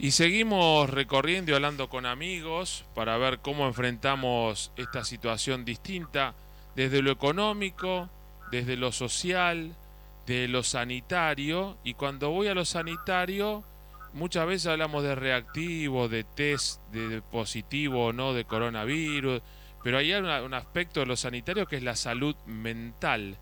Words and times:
Y 0.00 0.12
seguimos 0.12 0.88
recorriendo 0.88 1.50
y 1.50 1.54
hablando 1.54 1.88
con 1.88 2.06
amigos 2.06 2.84
para 2.94 3.18
ver 3.18 3.40
cómo 3.40 3.66
enfrentamos 3.66 4.70
esta 4.76 5.04
situación 5.04 5.64
distinta 5.64 6.34
desde 6.76 7.02
lo 7.02 7.10
económico, 7.10 8.08
desde 8.52 8.76
lo 8.76 8.92
social, 8.92 9.74
de 10.24 10.46
lo 10.46 10.62
sanitario. 10.62 11.78
Y 11.82 11.94
cuando 11.94 12.30
voy 12.30 12.46
a 12.46 12.54
lo 12.54 12.64
sanitario, 12.64 13.64
muchas 14.12 14.46
veces 14.46 14.68
hablamos 14.68 15.02
de 15.02 15.16
reactivo, 15.16 16.08
de 16.08 16.22
test 16.22 16.80
de 16.92 17.20
positivo 17.20 18.06
o 18.06 18.12
no 18.12 18.34
de 18.34 18.44
coronavirus, 18.44 19.42
pero 19.82 19.98
hay 19.98 20.12
un 20.12 20.54
aspecto 20.54 21.00
de 21.00 21.06
lo 21.06 21.16
sanitario 21.16 21.66
que 21.66 21.74
es 21.74 21.82
la 21.82 21.96
salud 21.96 22.36
mental. 22.46 23.36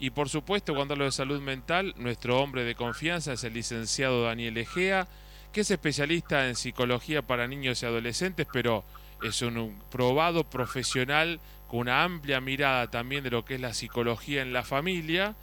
Y 0.00 0.08
por 0.08 0.30
supuesto, 0.30 0.74
cuando 0.74 0.94
hablo 0.94 1.04
de 1.04 1.12
salud 1.12 1.42
mental, 1.42 1.92
nuestro 1.98 2.40
hombre 2.40 2.64
de 2.64 2.74
confianza 2.74 3.34
es 3.34 3.44
el 3.44 3.52
licenciado 3.52 4.22
Daniel 4.22 4.56
Egea 4.56 5.06
que 5.52 5.62
es 5.62 5.70
especialista 5.70 6.48
en 6.48 6.56
psicología 6.56 7.22
para 7.22 7.46
niños 7.46 7.82
y 7.82 7.86
adolescentes, 7.86 8.46
pero 8.52 8.84
es 9.22 9.42
un 9.42 9.80
probado 9.90 10.44
profesional 10.44 11.40
con 11.68 11.80
una 11.80 12.04
amplia 12.04 12.40
mirada 12.40 12.90
también 12.90 13.24
de 13.24 13.30
lo 13.30 13.44
que 13.44 13.56
es 13.56 13.60
la 13.60 13.74
psicología 13.74 14.42
en 14.42 14.52
la 14.52 14.62
familia 14.62 15.34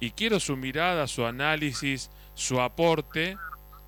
y 0.00 0.10
quiero 0.10 0.40
su 0.40 0.56
mirada, 0.56 1.06
su 1.06 1.26
análisis, 1.26 2.10
su 2.34 2.60
aporte 2.60 3.36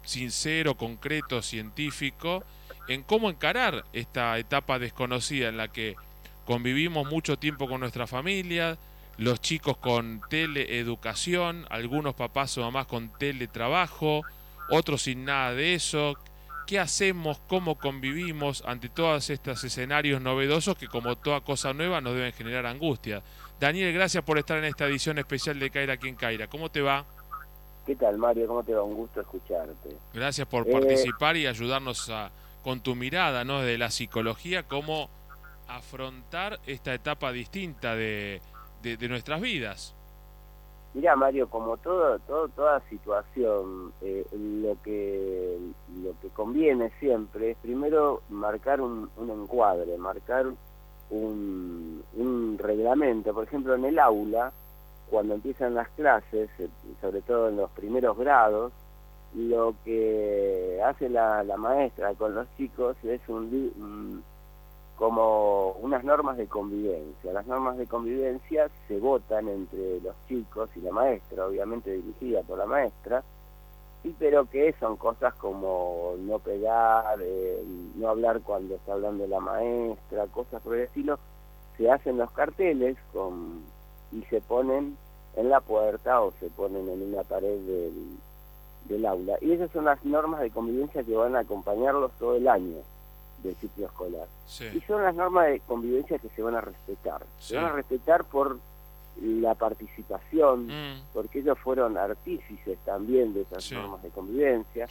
sincero, 0.02 0.76
concreto, 0.76 1.42
científico 1.42 2.44
en 2.88 3.02
cómo 3.02 3.28
encarar 3.28 3.84
esta 3.92 4.38
etapa 4.38 4.78
desconocida 4.78 5.48
en 5.48 5.56
la 5.56 5.68
que 5.68 5.96
convivimos 6.44 7.08
mucho 7.10 7.38
tiempo 7.38 7.68
con 7.68 7.80
nuestra 7.80 8.06
familia, 8.06 8.78
los 9.18 9.40
chicos 9.40 9.76
con 9.78 10.20
teleeducación, 10.28 11.66
algunos 11.70 12.14
papás 12.14 12.56
o 12.58 12.62
mamás 12.62 12.86
con 12.86 13.08
teletrabajo, 13.18 14.22
otros 14.68 15.02
sin 15.02 15.24
nada 15.24 15.54
de 15.54 15.74
eso. 15.74 16.14
¿Qué 16.66 16.80
hacemos? 16.80 17.38
¿Cómo 17.46 17.76
convivimos 17.76 18.64
ante 18.66 18.88
todos 18.88 19.30
estos 19.30 19.62
escenarios 19.62 20.20
novedosos 20.20 20.76
que 20.76 20.88
como 20.88 21.16
toda 21.16 21.40
cosa 21.40 21.72
nueva 21.72 22.00
nos 22.00 22.14
deben 22.14 22.32
generar 22.32 22.66
angustia? 22.66 23.22
Daniel, 23.60 23.92
gracias 23.94 24.24
por 24.24 24.38
estar 24.38 24.58
en 24.58 24.64
esta 24.64 24.86
edición 24.86 25.18
especial 25.18 25.58
de 25.60 25.70
Caira 25.70 25.96
quien 25.96 26.16
Caira. 26.16 26.48
¿Cómo 26.48 26.70
te 26.70 26.82
va? 26.82 27.04
¿Qué 27.86 27.94
tal, 27.94 28.18
Mario? 28.18 28.48
¿Cómo 28.48 28.64
te 28.64 28.74
va? 28.74 28.82
Un 28.82 28.94
gusto 28.94 29.20
escucharte. 29.20 29.96
Gracias 30.12 30.46
por 30.48 30.68
participar 30.68 31.36
y 31.36 31.46
ayudarnos 31.46 32.10
a, 32.10 32.32
con 32.62 32.80
tu 32.80 32.96
mirada 32.96 33.44
¿no? 33.44 33.62
de 33.62 33.78
la 33.78 33.90
psicología, 33.90 34.64
cómo 34.64 35.08
afrontar 35.68 36.58
esta 36.66 36.92
etapa 36.92 37.30
distinta 37.30 37.94
de, 37.94 38.40
de 38.82 39.08
nuestras 39.08 39.40
vidas. 39.40 39.95
Mira, 40.96 41.14
Mario, 41.14 41.46
como 41.50 41.76
todo, 41.76 42.18
todo, 42.20 42.48
toda 42.48 42.80
situación, 42.88 43.92
eh, 44.00 44.24
lo, 44.32 44.80
que, 44.82 45.58
lo 46.02 46.18
que 46.22 46.28
conviene 46.30 46.90
siempre 46.98 47.50
es 47.50 47.58
primero 47.58 48.22
marcar 48.30 48.80
un, 48.80 49.10
encuadre, 49.18 49.98
marcar 49.98 50.46
un, 51.10 52.02
un, 52.14 52.56
reglamento. 52.58 53.34
Por 53.34 53.44
ejemplo, 53.44 53.74
en 53.74 53.84
el 53.84 53.98
aula, 53.98 54.50
cuando 55.10 55.34
empiezan 55.34 55.74
las 55.74 55.90
clases, 55.90 56.48
eh, 56.58 56.70
sobre 57.02 57.20
todo 57.20 57.50
en 57.50 57.58
los 57.58 57.70
primeros 57.72 58.16
grados, 58.16 58.72
lo 59.34 59.74
que 59.84 60.80
hace 60.82 61.10
la, 61.10 61.44
la 61.44 61.58
maestra 61.58 62.14
con 62.14 62.34
los 62.34 62.46
chicos 62.56 62.96
es 63.04 63.20
un 63.28 64.24
como 64.96 65.72
unas 65.72 66.04
normas 66.04 66.36
de 66.38 66.46
convivencia. 66.46 67.32
Las 67.32 67.46
normas 67.46 67.76
de 67.76 67.86
convivencia 67.86 68.70
se 68.88 68.98
votan 68.98 69.48
entre 69.48 70.00
los 70.00 70.14
chicos 70.26 70.70
y 70.74 70.80
la 70.80 70.92
maestra, 70.92 71.46
obviamente 71.46 71.92
dirigida 71.92 72.42
por 72.42 72.58
la 72.58 72.66
maestra, 72.66 73.22
y 74.04 74.10
pero 74.10 74.46
que 74.46 74.74
son 74.80 74.96
cosas 74.96 75.34
como 75.34 76.14
no 76.18 76.38
pegar, 76.38 77.18
eh, 77.20 77.62
no 77.96 78.08
hablar 78.08 78.40
cuando 78.40 78.76
está 78.76 78.94
hablando 78.94 79.26
la 79.26 79.40
maestra, 79.40 80.26
cosas 80.28 80.62
por 80.62 80.76
el 80.76 80.82
estilo, 80.82 81.18
se 81.76 81.90
hacen 81.90 82.16
los 82.16 82.30
carteles 82.30 82.96
con, 83.12 83.64
y 84.12 84.22
se 84.24 84.40
ponen 84.40 84.96
en 85.34 85.50
la 85.50 85.60
puerta 85.60 86.22
o 86.22 86.32
se 86.40 86.48
ponen 86.48 86.88
en 86.88 87.02
una 87.12 87.22
pared 87.22 87.58
del, 87.58 88.16
del 88.84 89.04
aula. 89.04 89.36
Y 89.42 89.52
esas 89.52 89.70
son 89.72 89.84
las 89.84 90.02
normas 90.06 90.40
de 90.40 90.50
convivencia 90.50 91.02
que 91.02 91.14
van 91.14 91.36
a 91.36 91.40
acompañarlos 91.40 92.12
todo 92.18 92.36
el 92.36 92.48
año 92.48 92.78
del 93.46 93.56
ciclo 93.56 93.86
escolar. 93.86 94.28
Y 94.74 94.80
son 94.82 95.02
las 95.02 95.14
normas 95.14 95.48
de 95.48 95.60
convivencia 95.60 96.18
que 96.18 96.28
se 96.28 96.42
van 96.42 96.54
a 96.54 96.60
respetar. 96.60 97.22
Se 97.38 97.56
van 97.56 97.66
a 97.66 97.72
respetar 97.72 98.24
por 98.24 98.58
la 99.22 99.54
participación, 99.54 100.66
mm. 100.66 101.02
porque 101.14 101.38
ellos 101.38 101.58
fueron 101.58 101.96
artífices 101.96 102.78
también 102.84 103.32
de 103.32 103.42
esas 103.42 103.72
normas 103.72 104.02
de 104.02 104.10
convivencia, 104.10 104.86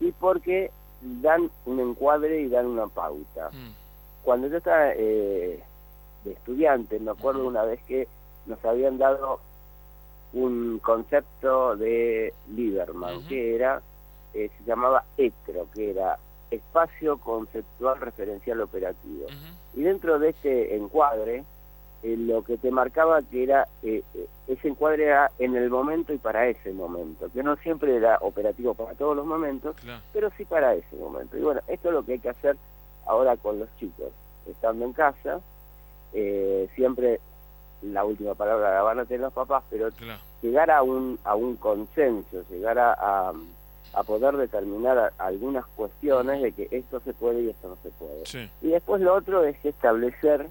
y 0.00 0.12
porque 0.12 0.70
dan 1.00 1.50
un 1.66 1.80
encuadre 1.80 2.42
y 2.42 2.48
dan 2.48 2.66
una 2.66 2.86
pauta. 2.86 3.50
Mm. 3.50 3.74
Cuando 4.24 4.48
yo 4.48 4.58
estaba 4.58 4.92
eh, 4.94 5.62
de 6.24 6.32
estudiante, 6.32 7.00
me 7.00 7.10
acuerdo 7.10 7.46
una 7.46 7.62
vez 7.62 7.82
que 7.84 8.06
nos 8.46 8.62
habían 8.64 8.98
dado 8.98 9.40
un 10.32 10.78
concepto 10.78 11.76
de 11.76 12.32
Lieberman, 12.48 13.26
que 13.26 13.54
era, 13.54 13.82
eh, 14.32 14.50
se 14.56 14.64
llamaba 14.64 15.04
ETRO, 15.16 15.68
que 15.74 15.90
era 15.90 16.18
espacio 16.54 17.18
conceptual 17.18 18.00
referencial 18.00 18.60
operativo. 18.60 19.26
Y 19.74 19.82
dentro 19.82 20.18
de 20.18 20.30
ese 20.30 20.76
encuadre, 20.76 21.44
eh, 22.02 22.16
lo 22.16 22.42
que 22.42 22.58
te 22.58 22.70
marcaba 22.70 23.22
que 23.22 23.44
era, 23.44 23.68
eh, 23.82 24.02
eh, 24.14 24.26
ese 24.48 24.68
encuadre 24.68 25.04
era 25.04 25.30
en 25.38 25.56
el 25.56 25.70
momento 25.70 26.12
y 26.12 26.18
para 26.18 26.48
ese 26.48 26.72
momento, 26.72 27.30
que 27.32 27.42
no 27.42 27.56
siempre 27.56 27.96
era 27.96 28.18
operativo 28.20 28.74
para 28.74 28.94
todos 28.94 29.16
los 29.16 29.24
momentos, 29.24 29.76
pero 30.12 30.30
sí 30.36 30.44
para 30.44 30.74
ese 30.74 30.96
momento. 30.96 31.38
Y 31.38 31.42
bueno, 31.42 31.60
esto 31.68 31.88
es 31.88 31.94
lo 31.94 32.04
que 32.04 32.12
hay 32.12 32.18
que 32.18 32.30
hacer 32.30 32.56
ahora 33.06 33.36
con 33.36 33.58
los 33.58 33.68
chicos, 33.78 34.12
estando 34.48 34.84
en 34.84 34.92
casa, 34.92 35.40
siempre 36.74 37.20
la 37.82 38.04
última 38.04 38.34
palabra 38.34 38.74
la 38.74 38.82
van 38.82 38.98
a 38.98 39.04
tener 39.04 39.22
los 39.22 39.32
papás, 39.32 39.64
pero 39.70 39.88
llegar 40.42 40.70
a 40.70 40.82
un, 40.82 41.18
a 41.24 41.34
un 41.34 41.56
consenso, 41.56 42.44
llegar 42.50 42.78
a 42.78 42.92
a 42.92 43.32
poder 44.06 44.36
determinar 44.36 45.12
algunas 45.18 45.66
cuestiones 45.66 46.42
de 46.42 46.52
que 46.52 46.68
esto 46.70 47.00
se 47.00 47.12
puede 47.12 47.42
y 47.42 47.50
esto 47.50 47.68
no 47.68 47.76
se 47.82 47.90
puede. 47.90 48.50
Y 48.62 48.68
después 48.68 49.00
lo 49.02 49.14
otro 49.14 49.44
es 49.44 49.62
establecer 49.64 50.48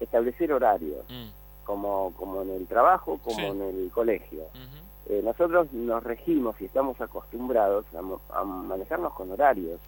establecer 0.00 0.52
horarios, 0.52 1.04
mm. 1.08 1.28
como, 1.64 2.12
como 2.16 2.42
en 2.42 2.50
el 2.50 2.66
trabajo, 2.66 3.18
como 3.22 3.40
en 3.40 3.62
el 3.62 3.90
colegio. 3.90 4.44
Eh, 5.08 5.22
nosotros 5.24 5.72
nos 5.72 6.02
regimos 6.02 6.60
y 6.60 6.64
estamos 6.64 7.00
acostumbrados 7.00 7.84
a, 8.30 8.44
manejarnos 8.44 9.12
con 9.12 9.30
horarios. 9.30 9.80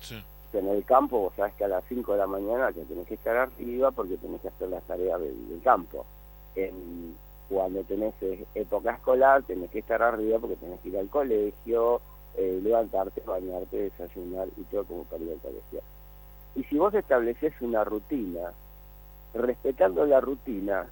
En 0.53 0.67
el 0.69 0.85
campo, 0.85 1.19
vos 1.19 1.33
sabés 1.37 1.55
que 1.55 1.65
a 1.65 1.69
las 1.69 1.85
5 1.89 2.13
de 2.13 2.19
la 2.19 2.27
mañana 2.27 2.73
que 2.73 2.81
tenés 2.85 3.07
que 3.07 3.15
estar 3.15 3.37
arriba 3.37 3.91
porque 3.91 4.17
tenés 4.17 4.41
que 4.41 4.49
hacer 4.49 4.69
las 4.69 4.83
tareas 4.85 5.21
del, 5.21 5.61
campo. 5.63 6.07
En, 6.55 7.15
cuando 7.51 7.83
tenés 7.83 8.15
eh, 8.23 8.47
época 8.55 8.93
escolar, 8.93 9.43
tenés 9.43 9.71
que 9.71 9.81
estar 9.81 10.03
arriba 10.03 10.39
porque 10.39 10.57
tenés 10.57 10.81
que 10.81 10.89
ir 10.89 10.99
al 10.99 11.09
colegio, 11.09 12.01
levantarte, 12.69 13.23
bañarte, 13.27 13.77
desayunar 13.77 14.49
y 14.57 14.63
todo 14.65 14.85
como 14.85 15.05
para 15.05 15.23
ir 15.23 15.33
al 15.33 15.39
colegio. 15.39 15.81
Y 16.55 16.65
si 16.65 16.79
vos 16.79 16.95
estableces 16.95 17.53
una 17.61 17.85
rutina, 17.85 18.53
respetando 19.35 20.07
la 20.07 20.21
rutina, 20.21 20.87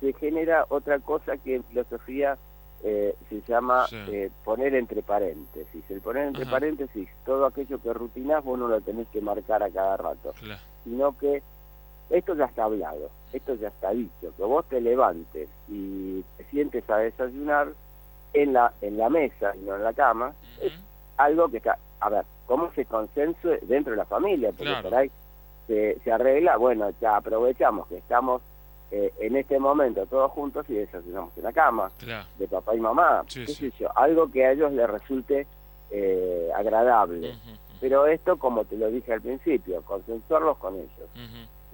se 0.00 0.12
genera 0.14 0.66
otra 0.68 0.98
cosa 0.98 1.36
que 1.36 1.56
en 1.56 1.64
filosofía 1.64 2.38
eh, 2.82 3.14
se 3.28 3.42
llama 3.42 3.86
eh, 3.92 4.30
poner 4.44 4.74
entre 4.74 5.02
paréntesis. 5.02 5.84
El 5.90 6.00
poner 6.00 6.28
entre 6.28 6.46
paréntesis, 6.46 7.08
todo 7.24 7.46
aquello 7.46 7.80
que 7.80 7.92
rutinás 7.92 8.44
vos 8.44 8.58
no 8.58 8.68
lo 8.68 8.80
tenés 8.80 9.08
que 9.08 9.20
marcar 9.20 9.62
a 9.62 9.70
cada 9.70 9.96
rato, 9.96 10.34
sino 10.84 11.16
que 11.18 11.42
esto 12.08 12.34
ya 12.34 12.46
está 12.46 12.64
hablado, 12.64 13.10
esto 13.32 13.54
ya 13.54 13.68
está 13.68 13.90
dicho, 13.90 14.32
que 14.36 14.42
vos 14.42 14.64
te 14.68 14.80
levantes 14.80 15.48
y 15.68 16.22
te 16.36 16.44
sientes 16.44 16.88
a 16.88 16.98
desayunar, 16.98 17.68
en 18.32 18.52
la, 18.52 18.72
en 18.80 18.96
la 18.96 19.08
mesa 19.08 19.52
y 19.56 19.60
no 19.60 19.76
en 19.76 19.84
la 19.84 19.92
cama, 19.92 20.32
es 20.60 20.72
algo 21.24 21.48
que 21.48 21.58
está, 21.58 21.78
a 22.00 22.08
ver, 22.08 22.24
¿cómo 22.46 22.70
se 22.72 22.84
consenso 22.84 23.48
dentro 23.62 23.92
de 23.92 23.98
la 23.98 24.04
familia? 24.04 24.52
Porque 24.56 24.74
por 24.82 24.94
ahí 24.94 25.10
se, 25.66 25.98
se, 26.00 26.12
arregla, 26.12 26.56
bueno, 26.56 26.90
ya 27.00 27.16
aprovechamos 27.16 27.86
que 27.88 27.96
estamos 27.96 28.42
eh, 28.90 29.12
en 29.20 29.36
este 29.36 29.58
momento 29.58 30.04
todos 30.06 30.32
juntos 30.32 30.66
y 30.68 30.74
desayunamos 30.74 31.36
en 31.36 31.44
la 31.44 31.52
cama, 31.52 31.90
de 32.38 32.48
papá 32.48 32.74
y 32.74 32.80
mamá, 32.80 33.24
qué 33.32 33.46
sé 33.46 33.72
yo, 33.78 33.88
algo 33.96 34.30
que 34.30 34.44
a 34.44 34.52
ellos 34.52 34.72
les 34.72 34.88
resulte 34.90 35.46
eh, 35.90 36.50
agradable. 36.56 37.34
Pero 37.80 38.06
esto, 38.06 38.36
como 38.36 38.64
te 38.64 38.76
lo 38.76 38.90
dije 38.90 39.12
al 39.12 39.22
principio, 39.22 39.80
consensuarlos 39.82 40.58
con 40.58 40.74
ellos. 40.74 41.08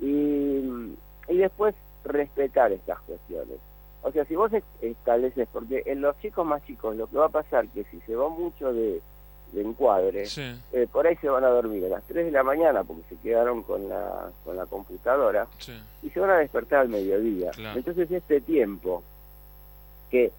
y, 0.00 1.32
y 1.32 1.36
después 1.38 1.74
respetar 2.04 2.72
estas 2.72 3.00
cuestiones. 3.00 3.58
O 4.02 4.12
sea, 4.12 4.24
si 4.24 4.36
vos 4.36 4.52
estableces, 4.82 5.48
porque 5.52 5.82
en 5.86 6.00
los 6.00 6.16
chicos 6.20 6.46
más 6.46 6.64
chicos 6.64 6.96
lo 6.96 7.08
que 7.08 7.16
va 7.16 7.26
a 7.26 7.30
pasar 7.30 7.66
que 7.68 7.84
si 7.84 8.00
se 8.02 8.14
va 8.14 8.28
mucho 8.28 8.72
de, 8.72 9.00
encuadre, 9.54 10.26
eh, 10.72 10.86
por 10.90 11.06
ahí 11.06 11.16
se 11.16 11.28
van 11.28 11.44
a 11.44 11.48
dormir. 11.48 11.84
A 11.86 11.88
las 11.88 12.04
3 12.04 12.26
de 12.26 12.32
la 12.32 12.42
mañana 12.42 12.84
porque 12.84 13.02
se 13.08 13.16
quedaron 13.16 13.62
con 13.62 13.88
la, 13.88 14.30
con 14.44 14.56
la 14.56 14.66
computadora 14.66 15.46
y 16.02 16.10
se 16.10 16.20
van 16.20 16.30
a 16.30 16.38
despertar 16.38 16.80
al 16.80 16.88
mediodía. 16.88 17.50
Entonces 17.74 18.10
este 18.10 18.40
tiempo 18.40 19.02
que 20.10 20.30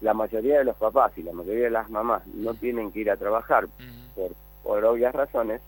la 0.00 0.14
mayoría 0.14 0.58
de 0.58 0.64
los 0.64 0.76
papás 0.76 1.12
y 1.16 1.22
la 1.22 1.32
mayoría 1.32 1.64
de 1.64 1.70
las 1.70 1.90
mamás 1.90 2.26
no 2.28 2.54
tienen 2.54 2.92
que 2.92 3.00
ir 3.00 3.10
a 3.10 3.16
trabajar 3.16 3.66
por 4.14 4.32
por 4.68 4.84
obvias 4.84 5.14
razones, 5.14 5.62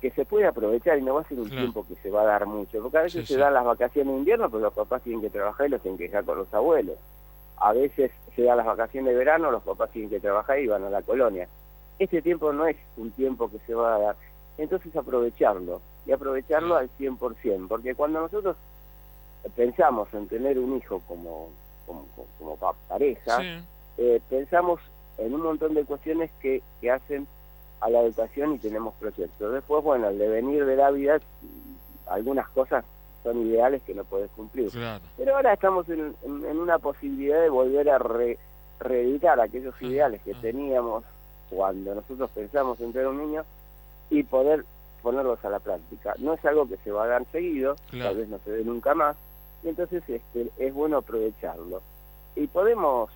que 0.00 0.10
se 0.10 0.24
puede 0.24 0.46
aprovechar 0.46 0.96
y 0.96 1.02
no 1.02 1.14
va 1.14 1.20
a 1.20 1.28
ser 1.28 1.38
un 1.38 1.50
tiempo 1.50 1.86
que 1.86 1.96
se 1.96 2.10
va 2.10 2.22
a 2.22 2.24
dar 2.24 2.46
mucho, 2.46 2.80
porque 2.80 2.96
a 2.96 3.02
veces 3.02 3.28
se 3.28 3.36
dan 3.36 3.52
las 3.52 3.64
vacaciones 3.64 4.10
de 4.10 4.18
invierno, 4.18 4.48
pero 4.48 4.62
los 4.62 4.72
papás 4.72 5.02
tienen 5.02 5.20
que 5.20 5.28
trabajar 5.28 5.66
y 5.66 5.70
los 5.70 5.82
tienen 5.82 5.98
que 5.98 6.04
dejar 6.04 6.24
con 6.24 6.38
los 6.38 6.54
abuelos. 6.54 6.96
A 7.58 7.74
veces 7.74 8.10
se 8.34 8.42
dan 8.42 8.56
las 8.56 8.64
vacaciones 8.64 9.12
de 9.12 9.18
verano, 9.18 9.50
los 9.50 9.62
papás 9.62 9.90
tienen 9.90 10.08
que 10.08 10.20
trabajar 10.20 10.58
y 10.58 10.66
van 10.66 10.84
a 10.84 10.90
la 10.90 11.02
colonia. 11.02 11.46
Este 11.98 12.22
tiempo 12.22 12.52
no 12.52 12.66
es 12.66 12.76
un 12.96 13.10
tiempo 13.12 13.50
que 13.50 13.58
se 13.66 13.74
va 13.74 13.96
a 13.96 13.98
dar, 13.98 14.16
entonces 14.58 14.94
aprovecharlo, 14.94 15.80
y 16.04 16.12
aprovecharlo 16.12 16.76
al 16.76 16.90
100%, 16.98 17.68
porque 17.68 17.94
cuando 17.94 18.20
nosotros 18.20 18.56
pensamos 19.54 20.12
en 20.12 20.28
tener 20.28 20.58
un 20.58 20.76
hijo 20.76 21.00
como, 21.06 21.48
como, 21.86 22.56
pareja, 22.88 23.38
eh, 23.96 24.20
pensamos 24.28 24.80
en 25.18 25.34
un 25.34 25.42
montón 25.42 25.74
de 25.74 25.84
cuestiones 25.84 26.30
que, 26.40 26.62
que 26.80 26.90
hacen 26.90 27.26
a 27.80 27.90
la 27.90 28.00
educación 28.00 28.54
y 28.54 28.58
tenemos 28.58 28.94
proyectos. 28.94 29.52
Después, 29.52 29.82
bueno, 29.84 30.08
el 30.08 30.18
devenir 30.18 30.64
de 30.64 30.76
la 30.76 30.90
vida, 30.90 31.20
algunas 32.06 32.48
cosas 32.50 32.84
son 33.22 33.46
ideales 33.46 33.82
que 33.82 33.94
no 33.94 34.04
puedes 34.04 34.30
cumplir. 34.30 34.70
Pero 35.16 35.36
ahora 35.36 35.52
estamos 35.52 35.88
en, 35.88 36.14
una 36.24 36.78
posibilidad 36.78 37.40
de 37.40 37.48
volver 37.48 37.90
a 37.90 37.98
reeditar 38.78 39.40
aquellos 39.40 39.74
ah, 39.80 39.84
ideales 39.84 40.20
que 40.22 40.32
ah. 40.32 40.38
teníamos 40.40 41.04
cuando 41.50 41.94
nosotros 41.94 42.30
pensamos 42.34 42.80
en 42.80 42.92
tener 42.92 43.08
un 43.08 43.18
niño 43.18 43.44
y 44.10 44.22
poder 44.22 44.64
ponerlos 45.02 45.44
a 45.44 45.50
la 45.50 45.60
práctica. 45.60 46.14
No 46.18 46.34
es 46.34 46.44
algo 46.44 46.68
que 46.68 46.76
se 46.78 46.90
va 46.90 47.04
a 47.04 47.08
dar 47.08 47.24
seguido, 47.30 47.76
tal 47.90 48.16
vez 48.16 48.28
no 48.28 48.38
se 48.44 48.50
dé 48.50 48.64
nunca 48.64 48.94
más, 48.94 49.16
y 49.62 49.68
entonces 49.68 50.02
este, 50.08 50.50
es 50.58 50.74
bueno 50.74 50.98
aprovecharlo. 50.98 51.80
Y 52.34 52.46
podemos 52.48 53.10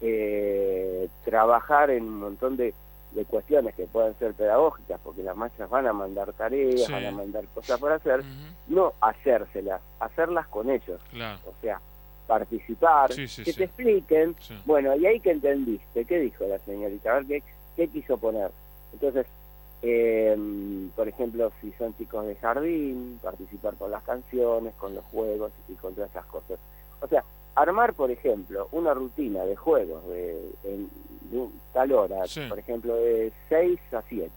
eh, 0.00 1.08
trabajar 1.24 1.90
en 1.90 2.04
un 2.04 2.20
montón 2.20 2.56
de, 2.56 2.74
cuestiones 3.28 3.74
que 3.74 3.86
pueden 3.86 4.16
ser 4.18 4.32
pedagógicas, 4.34 5.00
porque 5.02 5.24
las 5.24 5.36
maestras 5.36 5.68
van 5.68 5.88
a 5.88 5.92
mandar 5.92 6.32
tareas, 6.34 6.88
van 6.88 7.06
a 7.06 7.10
mandar 7.10 7.44
cosas 7.52 7.80
para 7.80 7.96
hacer, 7.96 8.22
no 8.68 8.92
hacérselas, 9.00 9.80
hacerlas 9.98 10.46
con 10.46 10.70
ellos. 10.70 11.00
O 11.44 11.60
sea, 11.60 11.80
participar, 12.28 13.10
que 13.10 13.52
te 13.52 13.64
expliquen, 13.64 14.36
bueno, 14.66 14.94
y 14.94 15.06
ahí 15.06 15.18
que 15.18 15.30
entendiste, 15.32 16.04
¿qué 16.04 16.20
dijo 16.20 16.46
la 16.46 16.58
señorita? 16.60 17.10
A 17.10 17.14
ver, 17.14 17.26
¿qué, 17.26 17.42
qué 17.74 17.88
quiso 17.88 18.18
poner? 18.18 18.50
Entonces, 18.92 19.26
eh, 19.80 20.36
por 20.94 21.08
ejemplo, 21.08 21.50
si 21.60 21.72
son 21.72 21.96
chicos 21.96 22.26
de 22.26 22.36
jardín, 22.36 23.18
participar 23.22 23.74
con 23.76 23.90
las 23.90 24.02
canciones, 24.02 24.74
con 24.74 24.94
los 24.94 25.04
juegos 25.06 25.52
y 25.68 25.72
con 25.74 25.94
todas 25.94 26.10
esas 26.10 26.26
cosas. 26.26 26.58
O 27.00 27.08
sea, 27.08 27.24
armar, 27.54 27.94
por 27.94 28.10
ejemplo, 28.10 28.68
una 28.72 28.92
rutina 28.92 29.44
de 29.44 29.56
juegos 29.56 30.06
de, 30.08 30.52
tal 31.72 31.92
hora, 31.92 32.24
por 32.48 32.58
ejemplo, 32.58 32.94
de 32.94 33.32
6 33.48 33.80
a 33.92 34.02
7, 34.06 34.30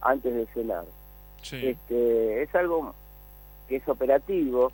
antes 0.00 0.32
de 0.32 0.46
cenar. 0.46 0.84
Este, 1.42 2.42
es 2.42 2.54
algo 2.54 2.94
que 3.68 3.76
es 3.76 3.88
operativo. 3.88 4.72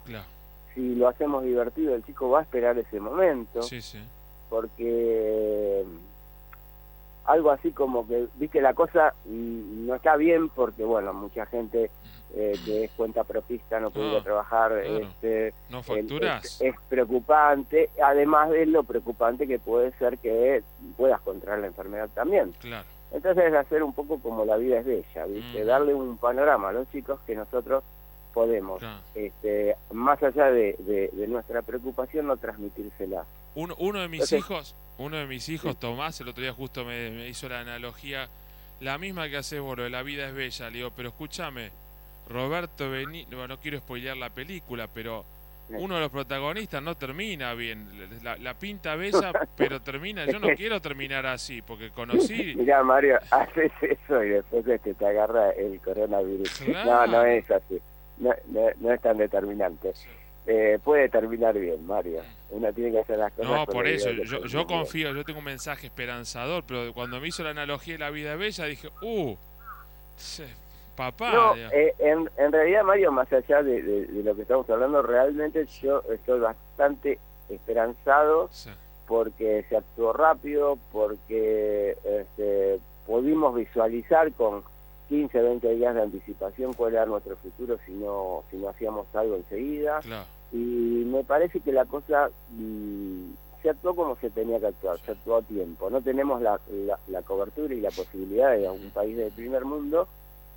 Si 0.74 0.94
lo 0.94 1.08
hacemos 1.08 1.44
divertido, 1.44 1.94
el 1.94 2.04
chico 2.04 2.30
va 2.30 2.40
a 2.40 2.42
esperar 2.42 2.78
ese 2.78 3.00
momento. 3.00 3.60
Porque 4.48 5.84
algo 7.24 7.50
así 7.50 7.70
como 7.72 8.06
que, 8.06 8.26
viste, 8.36 8.60
la 8.60 8.74
cosa 8.74 9.14
mm, 9.24 9.86
no 9.86 9.94
está 9.94 10.16
bien 10.16 10.48
porque, 10.48 10.84
bueno, 10.84 11.12
mucha 11.12 11.46
gente 11.46 11.90
eh, 12.34 12.58
que 12.64 12.84
es 12.84 12.90
cuenta 12.92 13.24
propista 13.24 13.78
no 13.78 13.90
puede 13.90 14.16
ah, 14.16 14.22
trabajar. 14.22 14.72
Este, 14.78 15.54
¿No 15.69 15.82
facturas? 15.82 16.60
Es, 16.60 16.74
preocupante, 16.88 17.90
además 18.02 18.50
de 18.50 18.66
lo 18.66 18.84
preocupante 18.84 19.46
que 19.46 19.58
puede 19.58 19.92
ser 19.92 20.19
que 20.19 20.62
puedas 20.96 21.20
contraer 21.20 21.60
la 21.60 21.66
enfermedad 21.69 22.08
también. 22.14 22.52
Claro. 22.60 22.86
Entonces 23.12 23.44
es 23.44 23.54
hacer 23.54 23.82
un 23.82 23.92
poco 23.92 24.19
como 24.19 24.44
la 24.44 24.56
vida 24.56 24.78
es 24.78 24.86
bella, 24.86 25.26
¿viste? 25.26 25.62
Mm. 25.62 25.66
Darle 25.66 25.94
un 25.94 26.16
panorama 26.16 26.70
a 26.70 26.72
los 26.72 26.90
chicos 26.90 27.20
que 27.26 27.34
nosotros 27.34 27.84
podemos, 28.32 28.82
este, 29.14 29.76
más 29.93 30.23
allá 30.23 30.50
de, 30.50 31.11
nuestra 31.29 31.62
preocupación, 31.62 32.26
no 32.26 32.37
transmitírsela. 32.37 33.25
Uno, 33.55 33.75
uno 33.79 34.00
de 34.00 34.08
mis 34.08 34.32
hijos 34.32 34.75
uno 34.99 35.17
de 35.17 35.26
mis 35.26 35.49
hijos, 35.49 35.79
Tomás, 35.79 36.20
el 36.20 36.29
otro 36.29 36.43
día 36.43 36.52
justo 36.52 36.84
me, 36.84 37.29
hizo 37.29 37.49
la 37.49 37.61
analogía, 37.61 38.29
la 38.81 38.99
misma 38.99 39.29
que 39.29 39.38
hace 39.38 39.58
vos, 39.58 39.76
de 39.76 39.90
la 39.90 40.02
vida 40.02 40.29
es 40.29 40.34
bella. 40.34 40.70
Le 40.70 40.76
digo, 40.79 40.90
pero 40.94 41.08
escúchame, 41.08 41.70
Roberto 42.29 42.90
Benito, 42.90 43.49
no 43.49 43.58
quiero 43.58 43.79
spoilear 43.79 44.17
la 44.17 44.31
película, 44.31 44.88
pero 44.93 45.25
uno 45.70 45.94
de 45.94 46.02
los 46.02 46.11
protagonistas 46.11 46.82
no 46.82 46.96
termina 46.96 47.55
bien. 47.55 47.88
La, 48.23 48.55
pinta 48.55 48.94
bella, 48.94 49.32
pero 49.56 49.81
termina. 49.81 50.26
Yo 50.26 50.38
no 50.38 50.49
quiero 50.55 50.81
terminar 50.81 51.26
así, 51.26 51.62
porque 51.62 51.90
conocí. 51.90 52.55
Mira, 52.56 52.82
Mario, 52.82 53.19
haces 53.31 53.73
eso 53.81 54.23
y 54.23 54.31
después 54.31 54.67
este 54.67 54.94
te 54.94 55.06
agarra 55.06 55.50
el 55.50 55.81
coronavirus. 55.81 56.69
No, 56.69 57.06
no 57.06 57.25
es 57.25 57.50
así. 57.50 57.81
No, 58.22 58.32
no, 58.80 58.92
es 58.92 59.00
tan 59.00 59.16
determinante. 59.16 59.92
Eh, 60.46 60.78
puede 60.82 61.08
terminar 61.08 61.58
bien, 61.58 61.84
Mario. 61.86 62.22
Uno 62.50 62.72
tiene 62.72 62.92
que 62.92 63.00
hacer 63.00 63.19
las 63.19 63.32
cosas. 63.32 63.50
No, 63.50 63.66
por 63.66 63.86
eso, 63.86 64.10
yo, 64.10 64.44
yo 64.44 64.66
confío, 64.66 65.12
yo 65.12 65.24
tengo 65.24 65.40
un 65.40 65.44
mensaje 65.44 65.86
esperanzador, 65.86 66.64
pero 66.66 66.92
cuando 66.92 67.20
me 67.20 67.28
hizo 67.28 67.42
la 67.42 67.50
analogía 67.50 67.94
de 67.94 67.98
la 67.98 68.10
vida 68.10 68.36
bella 68.36 68.64
dije, 68.66 68.88
uh, 69.02 69.36
papá. 70.96 71.32
No, 71.32 71.56
eh, 71.56 71.94
en, 71.98 72.30
en, 72.36 72.52
realidad, 72.52 72.84
Mario, 72.84 73.12
más 73.12 73.32
allá 73.32 73.62
de, 73.62 74.08
lo 74.24 74.34
que 74.36 74.42
estamos 74.42 74.69
hablando, 74.70 75.02
realmente 75.02 75.66
yo 75.82 76.02
estoy 76.12 76.40
bastante 76.40 77.19
esperanzado 77.48 78.50
porque 79.06 79.64
se 79.69 79.76
actuó 79.76 80.12
rápido, 80.12 80.78
porque 80.92 81.96
este, 82.04 82.80
pudimos 83.06 83.54
visualizar 83.54 84.32
con 84.32 84.62
15, 85.08 85.43
20 85.43 85.75
días 85.75 85.94
de 85.94 86.02
anticipación 86.02 86.72
cuál 86.72 86.94
era 86.94 87.06
nuestro 87.06 87.37
futuro 87.37 87.78
si 87.84 87.93
no, 87.93 88.44
si 88.50 88.56
no 88.56 88.69
hacíamos 88.69 89.06
algo 89.14 89.37
enseguida. 89.37 90.00
Y 90.52 91.04
me 91.06 91.25
parece 91.25 91.60
que 91.60 91.72
la 91.72 91.84
cosa 91.84 92.31
mm, 92.50 93.31
se 93.62 93.70
actuó 93.70 93.94
como 93.94 94.16
se 94.16 94.31
tenía 94.31 94.58
que 94.58 94.66
actuar, 94.66 94.99
se 95.00 95.12
actuó 95.12 95.37
a 95.37 95.43
tiempo. 95.43 95.88
No 95.88 96.02
tenemos 96.02 96.43
la, 96.43 96.60
la, 97.08 97.22
cobertura 97.22 97.72
y 97.75 97.81
la 97.81 97.90
posibilidad 97.90 98.52
de 98.52 98.69
un 98.69 98.90
país 98.90 99.16
del 99.16 99.32
primer 99.32 99.64
mundo 99.64 100.08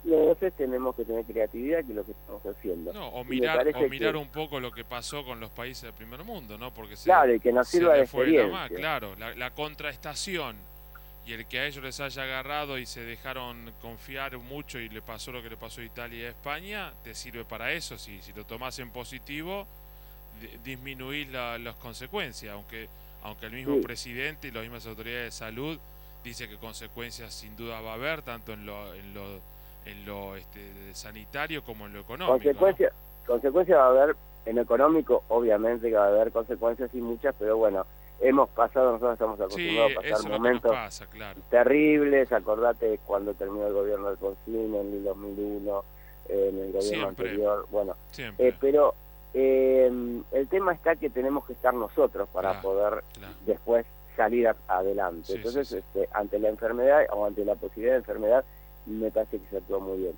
y 0.03 0.13
entonces 0.13 0.53
tenemos 0.53 0.95
que 0.95 1.03
tener 1.03 1.25
creatividad 1.25 1.83
que 1.83 1.91
es 1.91 1.95
lo 1.95 2.03
que 2.03 2.11
estamos 2.11 2.41
haciendo. 2.45 2.91
o 2.91 3.23
mirar, 3.23 3.67
o 3.75 3.89
mirar 3.89 4.15
un 4.15 4.27
poco 4.27 4.59
lo 4.59 4.71
que 4.71 4.83
pasó 4.83 5.23
con 5.23 5.39
los 5.39 5.49
países 5.49 5.83
del 5.83 5.93
primer 5.93 6.23
mundo, 6.23 6.57
¿no? 6.57 6.71
Porque 6.71 6.95
se, 6.95 7.05
claro, 7.05 7.33
y 7.33 7.39
que 7.39 7.51
nos 7.51 7.67
sirva 7.67 7.93
de 7.93 8.03
experiencia. 8.03 8.69
claro, 8.69 9.15
la, 9.15 9.33
la 9.33 9.51
contraestación 9.51 10.57
y 11.25 11.33
el 11.33 11.45
que 11.47 11.59
a 11.59 11.65
ellos 11.65 11.83
les 11.83 11.99
haya 11.99 12.23
agarrado 12.23 12.77
y 12.77 12.85
se 12.85 13.01
dejaron 13.01 13.71
confiar 13.81 14.37
mucho 14.37 14.77
y 14.77 14.89
le 14.89 15.01
pasó 15.01 15.31
lo 15.31 15.41
que 15.41 15.49
le 15.49 15.57
pasó 15.57 15.81
a 15.81 15.83
Italia 15.83 16.19
y 16.19 16.25
a 16.25 16.29
España, 16.29 16.93
te 17.03 17.15
sirve 17.15 17.43
para 17.43 17.71
eso. 17.71 17.97
Si, 17.97 18.21
si 18.21 18.31
lo 18.33 18.45
tomas 18.45 18.77
en 18.77 18.91
positivo, 18.91 19.65
disminuís 20.63 21.31
las 21.31 21.75
consecuencias, 21.77 22.53
aunque, 22.53 22.87
aunque 23.23 23.47
el 23.47 23.53
mismo 23.53 23.81
presidente 23.81 24.49
y 24.49 24.51
las 24.51 24.63
mismas 24.63 24.85
autoridades 24.85 25.25
de 25.25 25.31
salud 25.31 25.79
dice 26.23 26.47
que 26.47 26.57
consecuencias 26.57 27.33
sin 27.33 27.55
duda 27.55 27.81
va 27.81 27.91
a 27.91 27.95
haber, 27.95 28.21
tanto 28.21 28.53
en 28.53 28.65
lo, 28.65 28.93
en 28.93 29.13
lo, 29.15 29.39
en 29.85 30.05
lo 30.05 30.35
este, 30.35 30.93
sanitario 30.93 31.63
como 31.63 31.87
en 31.87 31.93
lo 31.93 32.01
económico. 32.01 32.33
Consecuencias 32.33 32.93
consecuencias 33.25 33.79
va 33.79 33.85
a 33.85 33.89
haber 33.89 34.15
en 34.45 34.57
lo 34.57 34.61
económico, 34.61 35.23
obviamente 35.29 35.89
que 35.89 35.95
va 35.95 36.05
a 36.05 36.09
haber 36.09 36.31
consecuencias 36.31 36.93
y 36.93 37.01
muchas, 37.01 37.33
pero 37.39 37.57
bueno 37.57 37.83
hemos 38.19 38.49
pasado, 38.49 38.93
nosotros 38.93 39.13
estamos 39.13 39.39
acostumbrados 39.39 39.91
a 39.97 40.01
pasar 40.01 40.31
momentos 40.31 41.03
terribles, 41.49 42.31
acordate 42.31 42.99
cuando 43.05 43.33
terminó 43.33 43.67
el 43.67 43.73
gobierno 43.73 44.05
de 44.05 44.11
Alfonsín 44.11 44.75
en 44.75 44.93
el 44.93 45.03
2001, 45.03 45.83
en 46.29 46.59
el 46.59 46.71
gobierno 46.71 47.07
anterior, 47.07 47.67
bueno, 47.69 47.95
eh, 48.17 48.53
pero 48.59 48.95
eh, 49.33 49.91
el 50.31 50.47
tema 50.47 50.73
está 50.73 50.95
que 50.95 51.09
tenemos 51.09 51.45
que 51.45 51.53
estar 51.53 51.73
nosotros 51.73 52.29
para 52.29 52.61
poder 52.61 53.03
después 53.45 53.85
salir 54.15 54.47
adelante. 54.67 55.33
Entonces, 55.33 55.71
este, 55.73 56.07
ante 56.13 56.39
la 56.39 56.49
enfermedad 56.49 57.05
o 57.11 57.25
ante 57.25 57.43
la 57.43 57.55
posibilidad 57.55 57.93
de 57.93 57.99
enfermedad, 57.99 58.45
me 58.85 59.11
parece 59.11 59.39
que 59.39 59.49
se 59.49 59.57
actuó 59.57 59.79
muy 59.79 59.97
bien. 59.97 60.13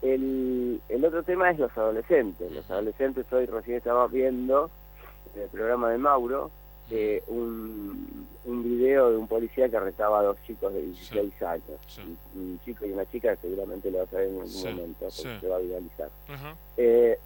El, 0.00 0.80
el 0.88 1.04
otro 1.04 1.22
tema 1.22 1.50
es 1.50 1.58
los 1.58 1.76
adolescentes. 1.76 2.50
Los 2.50 2.68
adolescentes 2.70 3.30
hoy 3.32 3.46
recién 3.46 3.76
estamos 3.76 4.10
viendo 4.10 4.70
el 5.36 5.48
programa 5.48 5.90
de 5.90 5.98
Mauro, 5.98 6.50
eh, 6.94 7.22
un, 7.28 8.28
un 8.44 8.62
video 8.62 9.10
de 9.10 9.16
un 9.16 9.26
policía 9.26 9.66
que 9.70 9.78
arrestaba 9.78 10.20
a 10.20 10.22
dos 10.22 10.36
chicos 10.46 10.74
de 10.74 10.82
16 10.82 11.42
años, 11.42 11.80
Un, 12.34 12.60
chico 12.64 12.84
y 12.84 12.92
una 12.92 13.10
chica, 13.10 13.34
seguramente 13.40 13.90
lo 13.90 14.00
vas 14.00 14.12
a 14.12 14.16
ver 14.18 14.28
en 14.28 14.40
algún 14.42 14.62
momento, 14.62 14.98
porque 15.00 15.40
se 15.40 15.48
va 15.48 15.56
a 15.56 15.60
viralizar. 15.60 16.10
Eh, 16.76 17.18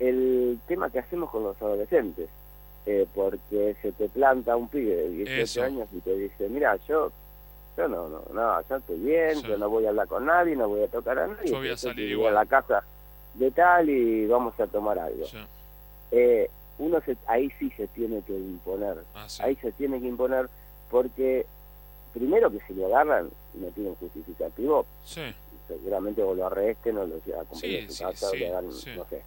el 0.00 0.58
tema 0.66 0.90
que 0.90 0.98
hacemos 0.98 1.30
con 1.30 1.44
los 1.44 1.56
adolescentes, 1.62 2.28
eh, 2.84 3.06
porque 3.14 3.74
se 3.80 3.92
te 3.92 4.08
planta 4.10 4.54
un 4.54 4.68
pibe 4.68 4.94
de 4.94 5.08
18 5.08 5.62
años 5.62 5.88
y 5.92 6.00
te 6.00 6.14
dice, 6.16 6.48
mira, 6.50 6.76
yo 6.86 7.10
yo 7.76 7.88
no, 7.88 8.08
no, 8.08 8.22
no, 8.34 8.68
yo 8.68 8.76
estoy 8.76 8.98
bien, 8.98 9.40
yo 9.42 9.56
no 9.56 9.70
voy 9.70 9.86
a 9.86 9.90
hablar 9.90 10.08
con 10.08 10.26
nadie, 10.26 10.56
no 10.56 10.68
voy 10.68 10.82
a 10.82 10.88
tocar 10.88 11.18
a 11.18 11.26
nadie, 11.26 11.50
yo 11.50 11.56
voy 11.56 11.70
a 11.70 11.76
salir 11.76 12.10
igual. 12.10 12.36
a 12.36 12.40
la 12.40 12.46
casa 12.46 12.84
de 13.34 13.50
tal 13.50 13.88
y 13.88 14.26
vamos 14.26 14.58
a 14.60 14.66
tomar 14.66 14.98
algo. 14.98 15.24
Eh, 16.10 16.50
uno 16.80 16.98
ahí 17.26 17.50
sí 17.58 17.70
se 17.76 17.86
tiene 17.88 18.22
que 18.22 18.32
imponer, 18.32 18.98
ah, 19.14 19.26
ahí 19.40 19.54
se 19.56 19.70
tiene 19.72 20.00
que 20.00 20.08
imponer 20.08 20.48
porque 20.90 21.46
primero 22.12 22.50
que 22.50 22.58
si 22.66 22.74
lo 22.74 22.86
agarran 22.86 23.30
y 23.54 23.58
no 23.58 23.68
tienen 23.68 23.94
justificativo, 23.96 24.86
seguramente 25.68 26.22
o 26.22 26.34
lo 26.34 26.46
arresten 26.46 26.96
o 26.98 27.06
lo 27.06 27.16
acompañen 27.16 27.86
a 27.86 27.92
su 27.92 28.02
casa 28.02 28.30
o 28.30 28.34
le 28.34 28.48
hagan, 28.48 28.66
no 28.66 28.72
sé. 28.72 29.22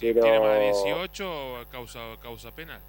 Pero... 0.00 0.22
¿Tiene 0.22 0.40
más 0.40 0.58
de 0.58 0.64
18 0.64 1.66
causa, 1.70 2.00
causa 2.22 2.50
penal? 2.50 2.80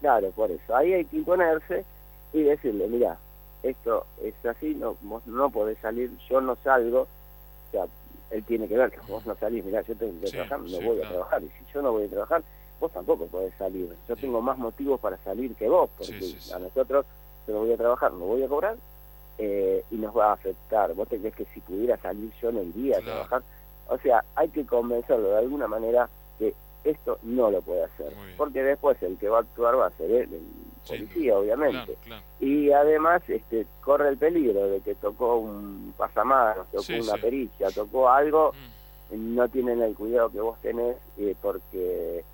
Claro, 0.00 0.30
por 0.30 0.50
eso. 0.50 0.74
Ahí 0.74 0.94
hay 0.94 1.04
que 1.04 1.18
imponerse 1.18 1.84
y 2.32 2.42
decirle, 2.42 2.86
mira, 2.88 3.18
esto 3.62 4.06
es 4.22 4.34
así, 4.46 4.74
no, 4.74 4.96
vos 5.02 5.26
no 5.26 5.50
podés 5.50 5.78
salir, 5.78 6.10
yo 6.30 6.40
no 6.40 6.56
salgo, 6.64 7.02
o 7.02 7.70
sea, 7.70 7.86
él 8.30 8.42
tiene 8.44 8.66
que 8.68 8.76
ver 8.76 8.90
que 8.90 9.00
vos 9.00 9.26
no 9.26 9.34
salís, 9.36 9.64
mira, 9.64 9.82
yo 9.82 9.94
tengo 9.94 10.18
que 10.20 10.30
trabajar, 10.30 10.60
no 10.60 10.80
voy 10.80 11.02
a 11.02 11.08
trabajar, 11.08 11.42
y 11.42 11.48
si 11.48 11.72
yo 11.74 11.82
no 11.82 11.92
voy 11.92 12.04
a 12.04 12.08
trabajar, 12.08 12.42
vos 12.80 12.92
tampoco 12.92 13.26
podés 13.26 13.54
salir. 13.54 13.88
Yo 14.08 14.16
tengo 14.16 14.40
más 14.40 14.58
motivos 14.58 15.00
para 15.00 15.16
salir 15.18 15.54
que 15.54 15.68
vos, 15.68 15.90
porque 15.96 16.36
a 16.54 16.58
nosotros 16.58 17.06
yo 17.46 17.54
no 17.54 17.60
voy 17.60 17.72
a 17.72 17.76
trabajar, 17.76 18.12
no 18.12 18.26
voy 18.26 18.42
a 18.42 18.48
cobrar, 18.48 18.76
eh, 19.38 19.84
y 19.90 19.96
nos 19.96 20.16
va 20.16 20.30
a 20.30 20.32
afectar. 20.34 20.94
Vos 20.94 21.08
te 21.08 21.18
crees 21.18 21.34
que 21.34 21.44
si 21.46 21.60
pudiera 21.60 21.96
salir 21.98 22.32
yo 22.40 22.52
no 22.52 22.62
iría 22.62 22.98
a 22.98 23.02
trabajar. 23.02 23.42
O 23.88 23.98
sea, 23.98 24.24
hay 24.34 24.48
que 24.48 24.66
convencerlo 24.66 25.30
de 25.30 25.38
alguna 25.38 25.66
manera 25.66 26.08
que 26.38 26.54
esto 26.84 27.18
no 27.22 27.50
lo 27.50 27.62
puede 27.62 27.84
hacer, 27.84 28.12
porque 28.36 28.62
después 28.62 29.02
el 29.02 29.16
que 29.18 29.28
va 29.28 29.38
a 29.38 29.40
actuar 29.42 29.78
va 29.78 29.86
a 29.86 29.90
ser 29.90 30.10
el, 30.10 30.28
policía, 30.88 31.38
obviamente. 31.38 31.96
Y 32.40 32.70
además 32.70 33.22
este, 33.28 33.66
corre 33.82 34.08
el 34.08 34.16
peligro 34.16 34.66
de 34.68 34.80
que 34.80 34.94
tocó 34.94 35.36
un 35.36 35.92
pasamanos, 35.96 36.66
tocó 36.68 36.92
una 37.00 37.14
pericia, 37.14 37.70
tocó 37.70 38.08
algo, 38.08 38.52
mm. 39.10 39.34
no 39.34 39.48
tienen 39.48 39.82
el 39.82 39.94
cuidado 39.94 40.30
que 40.30 40.40
vos 40.40 40.58
tenés, 40.62 40.96
eh, 41.18 41.34
porque, 41.40 42.24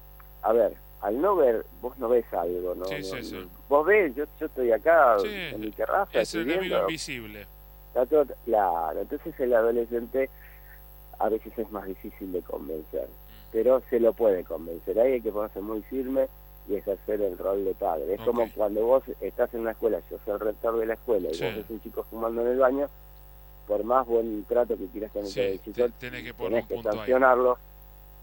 a 0.45 0.53
ver, 0.53 0.75
al 1.01 1.21
no 1.21 1.37
ver, 1.37 1.65
vos 1.81 1.99
no 1.99 2.09
ves 2.09 2.25
algo, 2.33 2.75
¿no? 2.75 2.85
vos 3.69 3.87
ves, 3.87 4.15
yo, 4.15 4.25
yo 4.39 4.47
estoy 4.47 4.73
acá 4.73 5.17
en 5.25 5.61
mi 5.61 5.71
terraza. 5.71 6.21
Es 6.21 6.35
el 6.35 6.51
enemigo 6.51 6.81
invisible. 6.81 7.47
claro, 8.45 9.01
entonces 9.01 9.41
el 9.41 9.55
adolescente 9.55 10.31
a 11.19 11.29
veces 11.31 11.59
es 11.59 11.71
más 11.71 11.87
difícil 11.87 12.33
de 12.33 12.43
convencer, 12.43 13.07
mm. 13.07 13.53
pero 13.53 13.83
se 13.89 13.99
lo 14.01 14.13
puede 14.13 14.45
convencer. 14.45 14.99
Ahí 15.01 15.13
hay 15.15 15.21
que 15.23 15.33
ponerse 15.33 15.61
muy 15.61 15.81
firme 15.83 16.29
y 16.69 16.77
ejercer 16.77 17.23
el 17.23 17.39
rol 17.39 17.65
de 17.65 17.75
padre. 17.75 18.15
Es 18.15 18.21
como 18.21 18.51
cuando 18.55 18.85
vos 18.85 19.03
estás 19.21 19.53
en 19.55 19.61
una 19.61 19.71
escuela, 19.71 20.01
yo 20.11 20.19
soy 20.25 20.35
el 20.35 20.41
rector 20.41 20.79
de 20.79 20.87
la 20.87 20.95
escuela 20.95 21.29
y 21.29 21.41
vos 21.41 21.55
ves 21.57 21.71
un 21.71 21.81
chico 21.81 22.07
fumando 22.11 22.43
en 22.43 22.49
el 22.49 22.59
baño, 22.59 22.89
por 23.67 23.83
más 23.85 24.07
buen 24.07 24.45
trato 24.45 24.77
que 24.77 24.87
quieras 24.89 25.11
tener 25.13 25.33
con 25.33 25.43
el 25.43 25.61
chico, 25.63 25.89
tenés 25.99 26.23
que, 26.25 26.33
tenés 26.35 26.67
que 26.67 26.83
sancionarlo, 26.83 27.59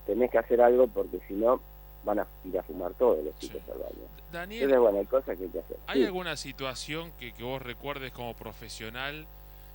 tenés 0.05 0.29
que 0.29 0.37
hacer 0.37 0.61
algo 0.61 0.87
porque 0.87 1.19
si 1.27 1.33
no 1.33 1.61
van 2.03 2.19
a 2.19 2.27
ir 2.45 2.57
a 2.57 2.63
fumar 2.63 2.93
todos 2.93 3.23
los 3.23 3.37
chicos 3.37 3.61
al 3.71 3.79
baño. 3.79 4.07
Daniel, 4.31 4.79
bueno, 4.79 4.99
hay 4.99 5.05
cosas 5.05 5.37
que 5.37 5.43
hay 5.43 5.49
que 5.49 5.59
hacer. 5.59 5.77
¿Hay 5.87 6.03
alguna 6.05 6.37
situación 6.37 7.11
que, 7.19 7.33
que 7.33 7.43
vos 7.43 7.61
recuerdes 7.61 8.11
como 8.11 8.33
profesional 8.33 9.25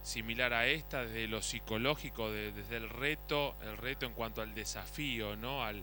similar 0.02 0.52
a 0.54 0.66
esta, 0.66 1.02
desde 1.02 1.26
lo 1.26 1.42
psicológico, 1.42 2.30
desde 2.30 2.76
el 2.76 2.88
reto, 2.88 3.54
el 3.62 3.76
reto 3.76 4.06
en 4.06 4.12
cuanto 4.12 4.40
al 4.40 4.54
desafío, 4.54 5.36
¿no? 5.36 5.64
Al, 5.64 5.82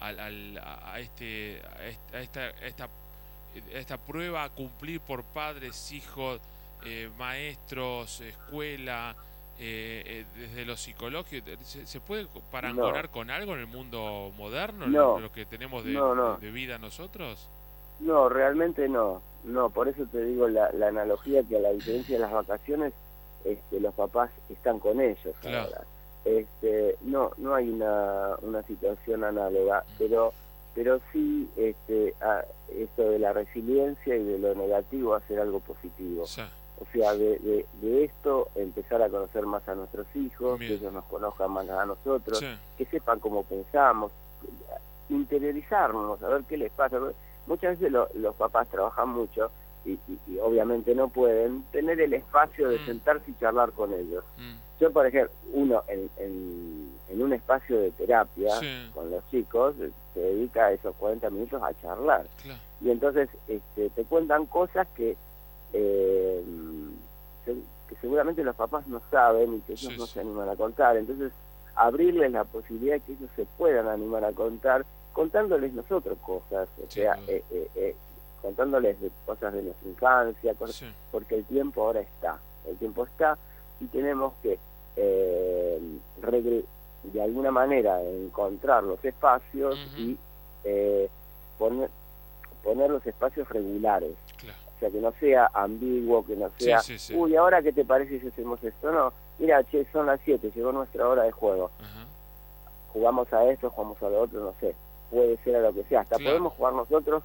al, 0.00 0.58
a, 0.58 0.98
este, 1.00 1.62
a 2.12 2.18
esta, 2.20 2.50
esta, 2.50 2.88
esta 3.72 3.96
prueba 3.98 4.44
a 4.44 4.50
cumplir 4.50 5.00
por 5.00 5.24
padres, 5.24 5.90
hijos, 5.92 6.40
eh, 6.84 7.08
maestros, 7.18 8.20
escuela, 8.20 9.16
eh, 9.58 10.02
eh, 10.06 10.24
desde 10.36 10.64
lo 10.64 10.76
psicológico, 10.76 11.46
¿se, 11.62 12.00
puede 12.00 12.26
parangonar 12.50 13.10
con 13.10 13.30
algo 13.30 13.54
en 13.54 13.60
el 13.60 13.66
mundo 13.66 14.32
moderno, 14.36 14.86
lo, 14.86 15.32
que 15.32 15.46
tenemos 15.46 15.84
de, 15.84 15.92
de, 16.40 16.50
vida 16.50 16.78
nosotros? 16.78 17.48
No, 18.00 18.28
realmente 18.28 18.88
no, 18.88 19.22
no, 19.44 19.70
por 19.70 19.88
eso 19.88 20.04
te 20.10 20.24
digo 20.24 20.48
la, 20.48 20.72
la 20.72 20.88
analogía 20.88 21.42
que 21.44 21.56
a 21.56 21.60
la 21.60 21.70
diferencia 21.70 22.16
de 22.16 22.22
las 22.22 22.32
vacaciones, 22.32 22.92
este, 23.44 23.80
los 23.80 23.94
papás 23.94 24.30
están 24.48 24.78
con 24.78 25.00
ellos 25.00 25.34
ahora. 25.44 25.84
Este, 26.24 26.96
no 27.02 27.32
no 27.36 27.54
hay 27.54 27.68
una, 27.68 28.36
una 28.42 28.62
situación 28.62 29.24
análoga 29.24 29.82
pero 29.98 30.32
pero 30.72 31.00
sí 31.12 31.50
este 31.56 32.14
esto 32.68 33.10
de 33.10 33.18
la 33.18 33.32
resiliencia 33.32 34.14
y 34.14 34.22
de 34.22 34.38
lo 34.38 34.54
negativo 34.54 35.16
hacer 35.16 35.40
algo 35.40 35.58
positivo 35.58 36.24
o 36.82 36.86
sea 36.92 37.14
de, 37.14 37.64
de, 37.80 38.04
esto 38.04 38.48
empezar 38.54 39.02
a 39.02 39.08
conocer 39.08 39.46
más 39.46 39.68
a 39.68 39.74
nuestros 39.74 40.06
hijos 40.16 40.58
que 40.58 40.74
ellos 40.74 40.92
nos 40.92 41.04
conozcan 41.04 41.50
más 41.50 41.68
a 41.68 41.86
nosotros 41.86 42.42
que 42.76 42.84
sepan 42.86 43.20
cómo 43.20 43.44
pensamos 43.44 44.10
interiorizarnos 45.08 46.22
a 46.22 46.28
ver 46.28 46.42
qué 46.48 46.56
les 46.56 46.72
pasa 46.72 46.98
muchas 47.46 47.78
veces 47.78 47.92
los 48.14 48.34
papás 48.36 48.68
trabajan 48.68 49.10
mucho 49.10 49.50
y, 49.84 49.98
obviamente 50.40 50.94
no 50.94 51.08
pueden 51.08 51.62
tener 51.72 52.00
el 52.00 52.14
espacio 52.14 52.68
de 52.68 52.78
mm. 52.78 52.86
sentarse 52.86 53.30
y 53.30 53.34
charlar 53.40 53.72
con 53.72 53.92
ellos. 53.92 54.24
Mm. 54.38 54.54
Yo, 54.80 54.92
por 54.92 55.06
ejemplo, 55.06 55.34
uno 55.52 55.82
en, 55.88 56.08
en, 56.18 57.22
un 57.22 57.32
espacio 57.32 57.78
de 57.78 57.90
terapia 57.92 58.54
con 58.94 59.10
los 59.10 59.28
chicos 59.30 59.74
se 60.14 60.20
dedica 60.20 60.72
esos 60.72 60.94
40 60.96 61.30
minutos 61.30 61.62
a 61.62 61.72
charlar. 61.80 62.26
Y 62.80 62.90
entonces 62.90 63.28
este, 63.46 63.90
te 63.90 64.04
cuentan 64.04 64.46
cosas 64.46 64.88
que, 64.96 65.16
eh, 65.72 66.42
que 67.44 67.96
seguramente 68.00 68.44
los 68.44 68.56
papás 68.56 68.86
no 68.86 69.02
saben 69.10 69.54
y 69.54 69.60
que 69.60 69.72
ellos 69.72 69.96
no 69.98 70.06
se 70.06 70.20
animan 70.20 70.48
a 70.48 70.56
contar. 70.56 70.96
Entonces, 70.96 71.32
abrirles 71.74 72.32
la 72.32 72.44
posibilidad 72.44 72.94
de 72.94 73.00
que 73.00 73.12
ellos 73.12 73.30
se 73.36 73.44
puedan 73.44 73.88
animar 73.88 74.24
a 74.24 74.32
contar 74.32 74.84
contándoles 75.12 75.72
nosotros 75.72 76.18
cosas, 76.22 76.68
o 76.82 76.90
sea, 76.90 77.18
eh, 77.28 77.42
eh, 77.50 77.96
contándoles 78.40 79.00
de 79.00 79.10
cosas 79.26 79.52
de 79.52 79.62
nuestra 79.62 79.88
infancia, 79.88 80.54
porque 81.10 81.34
el 81.36 81.44
tiempo 81.44 81.82
ahora 81.82 82.00
está, 82.00 82.38
el 82.66 82.76
tiempo 82.76 83.04
está 83.04 83.36
y 83.80 83.86
tenemos 83.86 84.32
que 84.42 84.58
de 87.02 87.22
alguna 87.22 87.50
manera 87.50 88.00
encontrar 88.02 88.84
los 88.84 89.04
espacios 89.04 89.78
y 89.96 90.18
poner, 91.58 91.90
poner 92.62 92.90
los 92.90 93.06
espacios 93.06 93.48
regulares. 93.48 94.12
Sea, 94.82 94.90
que 94.90 95.00
no 95.00 95.12
sea 95.20 95.50
ambiguo, 95.54 96.24
que 96.24 96.36
no 96.36 96.50
sea, 96.58 96.80
uy, 97.14 97.36
ahora 97.36 97.62
qué 97.62 97.72
te 97.72 97.84
parece 97.84 98.20
si 98.20 98.28
hacemos 98.28 98.62
esto? 98.64 98.90
No, 98.90 99.12
mira, 99.38 99.62
che, 99.64 99.86
son 99.92 100.06
las 100.06 100.20
7, 100.24 100.50
llegó 100.54 100.72
nuestra 100.72 101.08
hora 101.08 101.22
de 101.22 101.32
juego. 101.32 101.70
Jugamos 102.88 103.32
a 103.32 103.44
esto, 103.50 103.70
jugamos 103.70 104.02
a 104.02 104.08
lo 104.08 104.22
otro, 104.22 104.40
no 104.40 104.54
sé. 104.60 104.74
Puede 105.10 105.36
ser 105.38 105.56
a 105.56 105.60
lo 105.60 105.72
que 105.72 105.84
sea. 105.84 106.00
Hasta 106.00 106.16
podemos 106.16 106.52
jugar 106.54 106.74
nosotros 106.74 107.22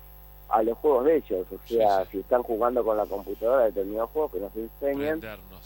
a 0.49 0.63
los 0.63 0.77
juegos 0.77 1.05
de 1.05 1.17
ellos, 1.17 1.45
o 1.51 1.67
sea, 1.67 2.05
si 2.05 2.19
están 2.19 2.41
jugando 2.41 2.83
con 2.83 2.95
la 2.95 3.05
computadora 3.05 3.65
determinados 3.65 4.11
juegos 4.11 4.31
que 4.31 4.39
nos 4.39 4.55
enseñan 4.55 5.21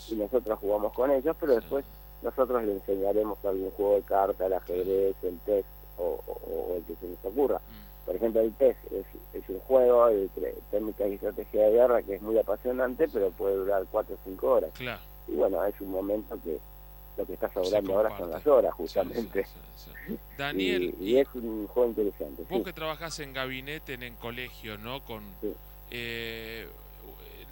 y 0.10 0.16
nosotros 0.16 0.58
jugamos 0.60 0.92
con 0.94 1.12
ellos, 1.12 1.36
pero 1.40 1.54
después 1.54 1.86
nosotros 2.24 2.64
le 2.64 2.74
enseñaremos 2.74 3.38
algún 3.46 3.70
juego 3.72 3.96
de 3.96 4.02
cartas, 4.02 4.48
el 4.48 4.54
ajedrez, 4.54 5.16
el 5.24 5.40
test 5.46 5.68
o, 6.00 6.20
el 6.76 6.84
que 6.84 6.96
se 6.96 7.08
nos 7.08 7.24
ocurra. 7.24 7.58
Mm. 7.58 7.91
Por 8.06 8.16
ejemplo, 8.16 8.42
el 8.42 8.54
test 8.54 8.80
es, 8.92 9.06
es 9.34 9.50
un 9.50 9.60
juego 9.60 10.08
de 10.08 10.30
técnicas 10.72 11.08
y 11.08 11.14
estrategia 11.14 11.66
de 11.66 11.72
guerra 11.72 12.02
que 12.02 12.16
es 12.16 12.22
muy 12.22 12.38
apasionante, 12.38 13.08
pero 13.08 13.32
puede 13.32 13.56
durar 13.56 13.86
4 13.92 14.16
o 14.16 14.18
5 14.24 14.48
horas. 14.48 14.72
Y 15.28 15.36
bueno, 15.36 15.64
es 15.66 15.80
un 15.80 15.92
momento 15.92 16.38
que 16.44 16.58
lo 17.18 17.26
que 17.26 17.34
está 17.34 17.50
sobrando 17.50 17.96
ahora 17.96 18.18
son 18.18 18.32
las 18.32 18.46
horas, 18.48 18.74
justamente. 18.74 19.46
Daniel, 20.38 20.96
y, 21.00 21.18
es 21.18 21.28
un 21.34 21.68
juego 21.68 21.90
interesante. 21.90 22.44
Vos 22.50 22.64
que 22.64 22.74
trabajás 22.74 23.20
en 23.20 23.34
gabinete, 23.34 23.94
en, 23.94 24.16
colegio, 24.16 24.78
¿no? 24.78 25.04
Con, 25.04 25.24
eh, 25.92 26.68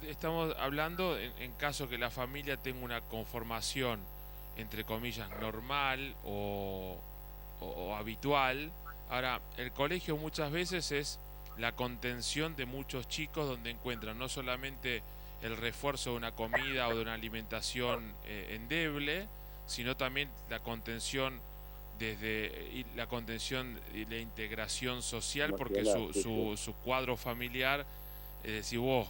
estamos 0.08 0.54
hablando 0.58 1.16
en, 1.18 1.52
caso 1.52 1.88
que 1.88 1.98
la 1.98 2.10
familia 2.10 2.56
tenga 2.56 2.84
una 2.84 3.00
conformación, 3.02 4.00
entre 4.56 4.84
comillas, 4.84 5.30
normal 5.40 6.14
o, 6.24 6.96
o 7.60 7.94
habitual. 7.94 8.72
Ahora, 9.10 9.40
el 9.56 9.72
colegio 9.72 10.16
muchas 10.16 10.52
veces 10.52 10.92
es 10.92 11.18
la 11.58 11.72
contención 11.72 12.54
de 12.56 12.64
muchos 12.64 13.08
chicos 13.08 13.48
donde 13.48 13.70
encuentran 13.70 14.18
no 14.18 14.28
solamente 14.28 15.02
el 15.42 15.56
refuerzo 15.56 16.10
de 16.10 16.16
una 16.16 16.32
comida 16.32 16.88
o 16.88 16.94
de 16.94 17.02
una 17.02 17.14
alimentación 17.14 18.14
eh, 18.24 18.54
endeble, 18.54 19.26
sino 19.66 19.96
también 19.96 20.28
la 20.48 20.60
contención 20.60 21.40
desde 21.98 22.84
la 22.96 23.06
contención 23.08 23.78
y 23.94 24.06
la 24.06 24.16
integración 24.16 25.02
social 25.02 25.54
porque 25.54 25.84
su, 25.84 26.14
su, 26.14 26.56
su 26.56 26.72
cuadro 26.76 27.14
familiar 27.14 27.84
eh, 28.42 28.62
si 28.64 28.78
vos 28.78 29.06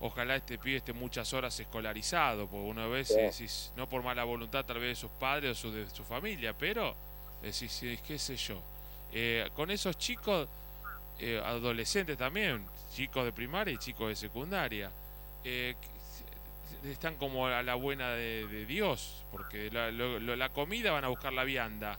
ojalá 0.00 0.34
este 0.34 0.58
pibe 0.58 0.78
esté 0.78 0.92
muchas 0.92 1.32
horas 1.32 1.58
escolarizado 1.60 2.48
porque 2.48 2.66
una 2.66 2.88
vez 2.88 3.14
decís 3.14 3.72
no 3.76 3.88
por 3.88 4.02
mala 4.02 4.24
voluntad 4.24 4.64
tal 4.64 4.80
vez 4.80 4.88
de 4.88 4.94
sus 4.96 5.12
padres 5.12 5.52
o 5.52 5.54
su, 5.54 5.70
de 5.70 5.88
su 5.90 6.02
familia 6.02 6.52
pero 6.58 6.96
decís 7.40 7.80
qué 8.04 8.18
sé 8.18 8.36
yo 8.36 8.60
eh, 9.12 9.48
con 9.54 9.70
esos 9.70 9.96
chicos 9.98 10.48
eh, 11.18 11.40
adolescentes 11.44 12.16
también 12.16 12.64
chicos 12.94 13.24
de 13.24 13.32
primaria 13.32 13.74
y 13.74 13.78
chicos 13.78 14.08
de 14.08 14.16
secundaria 14.16 14.90
eh, 15.44 15.74
están 16.84 17.16
como 17.16 17.46
a 17.46 17.62
la 17.62 17.74
buena 17.74 18.10
de, 18.10 18.64
Dios, 18.66 19.24
porque 19.32 19.70
la, 19.70 19.90
la, 19.90 20.48
comida 20.50 20.92
van 20.92 21.04
a 21.04 21.08
buscar 21.08 21.32
la 21.32 21.44
vianda 21.44 21.98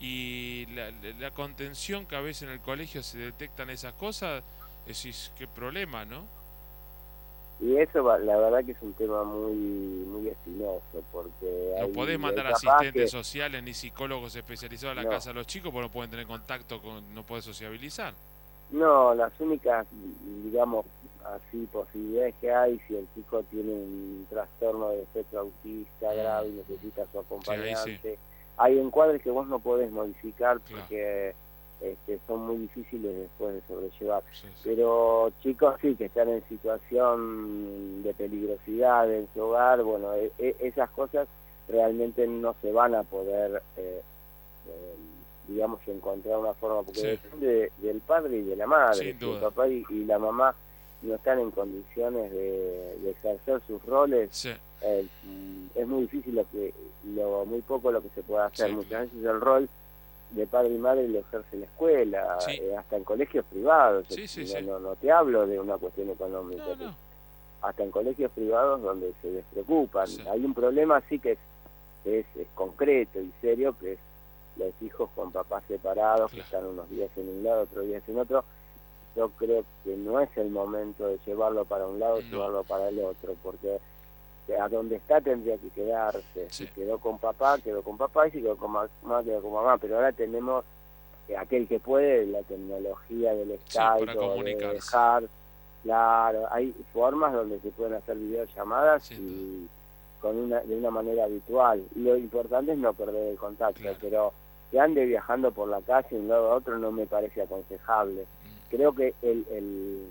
y 0.00 0.66
la, 0.66 1.30
contención 1.32 2.06
que 2.06 2.16
a 2.16 2.20
veces 2.20 2.42
en 2.44 2.50
el 2.50 2.60
colegio 2.60 3.02
se 3.02 3.18
detectan 3.18 3.70
esas 3.70 3.94
cosas, 3.94 4.44
decís, 4.86 5.32
qué 5.38 5.46
problema, 5.46 6.04
¿no? 6.04 6.26
Y 7.64 7.78
eso 7.78 8.02
la 8.18 8.36
verdad 8.36 8.62
que 8.62 8.72
es 8.72 8.82
un 8.82 8.92
tema 8.92 9.24
muy 9.24 9.54
muy 9.54 10.28
espinoso 10.28 11.02
porque 11.10 11.74
no 11.80 11.88
podés 11.88 12.18
mandar 12.18 12.48
asistentes 12.48 13.10
sociales 13.10 13.62
ni 13.62 13.72
psicólogos 13.72 14.36
especializados 14.36 14.98
a 14.98 15.02
la 15.02 15.08
casa 15.08 15.30
de 15.30 15.34
los 15.36 15.46
chicos 15.46 15.72
porque 15.72 15.86
no 15.86 15.92
pueden 15.92 16.10
tener 16.10 16.26
contacto 16.26 16.82
con 16.82 17.14
no 17.14 17.22
pueden 17.22 17.42
sociabilizar. 17.42 18.12
No 18.70 19.14
las 19.14 19.32
únicas 19.40 19.86
digamos 20.44 20.84
así 21.24 21.66
posibilidades 21.72 22.34
que 22.38 22.52
hay 22.52 22.78
si 22.86 22.96
el 22.96 23.08
chico 23.14 23.42
tiene 23.50 23.72
un 23.72 24.26
trastorno 24.28 24.90
de 24.90 25.02
espectro 25.02 25.40
autista 25.40 26.12
mm. 26.12 26.16
grave 26.16 26.48
y 26.48 26.52
necesita 26.52 27.06
su 27.10 27.18
acompañante 27.18 28.18
hay 28.56 28.78
encuadres 28.78 29.22
que 29.22 29.30
vos 29.30 29.48
no 29.48 29.58
podés 29.58 29.90
modificar 29.90 30.60
porque 30.60 31.34
este, 31.80 32.18
son 32.26 32.46
muy 32.46 32.56
difíciles 32.56 33.16
después 33.16 33.54
de 33.54 33.60
sobrellevar. 33.68 34.22
Pero 34.62 35.32
chicos 35.42 35.74
sí 35.80 35.94
que 35.94 36.06
están 36.06 36.28
en 36.28 36.42
situación 36.48 38.02
de 38.02 38.14
peligrosidad 38.14 39.12
en 39.12 39.28
su 39.34 39.42
hogar, 39.42 39.82
bueno, 39.82 40.14
e, 40.14 40.32
e, 40.38 40.56
esas 40.60 40.88
cosas 40.90 41.28
realmente 41.68 42.26
no 42.26 42.54
se 42.62 42.72
van 42.72 42.94
a 42.94 43.02
poder, 43.02 43.62
eh, 43.76 44.02
eh, 44.68 44.94
digamos, 45.48 45.80
encontrar 45.86 46.38
una 46.38 46.54
forma, 46.54 46.82
porque 46.82 47.02
depende 47.02 47.72
del 47.78 48.00
padre 48.00 48.38
y 48.38 48.42
de 48.42 48.56
la 48.56 48.66
madre. 48.66 49.10
El 49.10 49.38
papá 49.40 49.68
y, 49.68 49.84
la 50.04 50.18
mamá 50.18 50.54
no 51.02 51.14
están 51.14 51.38
en 51.38 51.50
condiciones 51.50 52.30
de, 52.30 53.10
ejercer 53.10 53.60
sus 53.66 53.84
roles, 53.84 54.46
eh, 54.80 55.06
es 55.74 55.86
muy 55.86 56.02
difícil 56.02 56.34
lo 56.34 56.48
que, 56.50 56.72
lo 57.14 57.44
muy 57.44 57.60
poco 57.60 57.90
lo 57.90 58.02
que 58.02 58.08
se 58.14 58.22
puede 58.22 58.44
hacer. 58.44 58.72
Muchas 58.72 59.02
veces 59.02 59.24
el 59.24 59.40
rol 59.40 59.68
de 60.34 60.46
padre 60.46 60.74
y 60.74 60.78
madre 60.78 61.08
lo 61.08 61.20
ejerce 61.20 61.48
en 61.52 61.60
la 61.60 61.66
escuela, 61.66 62.38
eh, 62.48 62.74
hasta 62.76 62.96
en 62.96 63.04
colegios 63.04 63.44
privados. 63.46 64.06
no, 64.64 64.78
no, 64.78 64.96
te 64.96 65.10
hablo 65.10 65.46
de 65.46 65.60
una 65.60 65.76
cuestión 65.76 66.10
económica, 66.10 66.64
hasta 67.62 67.82
en 67.82 67.90
colegios 67.90 68.30
privados 68.32 68.82
donde 68.82 69.12
se 69.22 69.30
despreocupan. 69.30 70.08
Hay 70.30 70.44
un 70.44 70.54
problema 70.54 70.96
así 70.96 71.18
que 71.18 71.32
es, 71.32 71.38
es, 72.36 72.46
concreto 72.54 73.20
y 73.20 73.32
serio, 73.40 73.74
que 73.80 73.92
es 73.92 73.98
los 74.56 74.72
hijos 74.82 75.08
con 75.14 75.32
papás 75.32 75.64
separados, 75.66 76.30
que 76.30 76.40
están 76.40 76.64
unos 76.66 76.88
días 76.90 77.10
en 77.16 77.28
un 77.28 77.44
lado, 77.44 77.62
otros 77.62 77.86
días 77.86 78.02
en 78.08 78.18
otro. 78.18 78.44
Yo 79.16 79.30
creo 79.30 79.64
que 79.84 79.96
no 79.96 80.20
es 80.20 80.36
el 80.36 80.50
momento 80.50 81.06
de 81.06 81.18
llevarlo 81.24 81.64
para 81.64 81.86
un 81.86 82.00
lado, 82.00 82.20
llevarlo 82.20 82.64
para 82.64 82.88
el 82.88 82.98
otro, 82.98 83.34
porque 83.42 83.78
a 84.60 84.68
donde 84.68 84.96
está 84.96 85.20
tendría 85.20 85.56
que 85.56 85.68
quedarse. 85.70 86.48
Si 86.50 86.66
quedó 86.68 86.98
con 86.98 87.18
papá, 87.18 87.58
quedó 87.58 87.82
con 87.82 87.96
papá, 87.96 88.28
y 88.28 88.32
si 88.32 88.42
quedó 88.42 88.56
con 88.56 88.72
mamá, 88.72 89.22
quedó 89.24 89.40
con 89.42 89.52
mamá. 89.52 89.78
Pero 89.78 89.96
ahora 89.96 90.12
tenemos 90.12 90.64
aquel 91.38 91.66
que 91.66 91.80
puede, 91.80 92.26
la 92.26 92.42
tecnología 92.42 93.34
del 93.34 93.58
Skype 93.68 94.18
o 94.18 94.42
de 94.42 94.54
dejar. 94.54 95.24
Claro, 95.82 96.46
hay 96.50 96.74
formas 96.92 97.32
donde 97.32 97.60
se 97.60 97.70
pueden 97.70 97.94
hacer 97.94 98.16
videollamadas 98.16 99.10
y 99.10 99.68
con 100.20 100.36
una, 100.36 100.60
de 100.60 100.76
una 100.76 100.90
manera 100.90 101.24
habitual. 101.24 101.82
Lo 101.94 102.16
importante 102.16 102.72
es 102.72 102.78
no 102.78 102.94
perder 102.94 103.32
el 103.32 103.36
contacto, 103.36 103.90
pero 104.00 104.32
que 104.70 104.80
ande 104.80 105.04
viajando 105.04 105.52
por 105.52 105.68
la 105.68 105.82
calle 105.82 106.08
de 106.10 106.20
un 106.20 106.28
lado 106.28 106.52
a 106.52 106.56
otro 106.56 106.78
no 106.78 106.90
me 106.90 107.06
parece 107.06 107.42
aconsejable. 107.42 108.22
Mm. 108.22 108.70
Creo 108.70 108.94
que 108.94 109.14
el, 109.20 109.46
el 109.50 110.06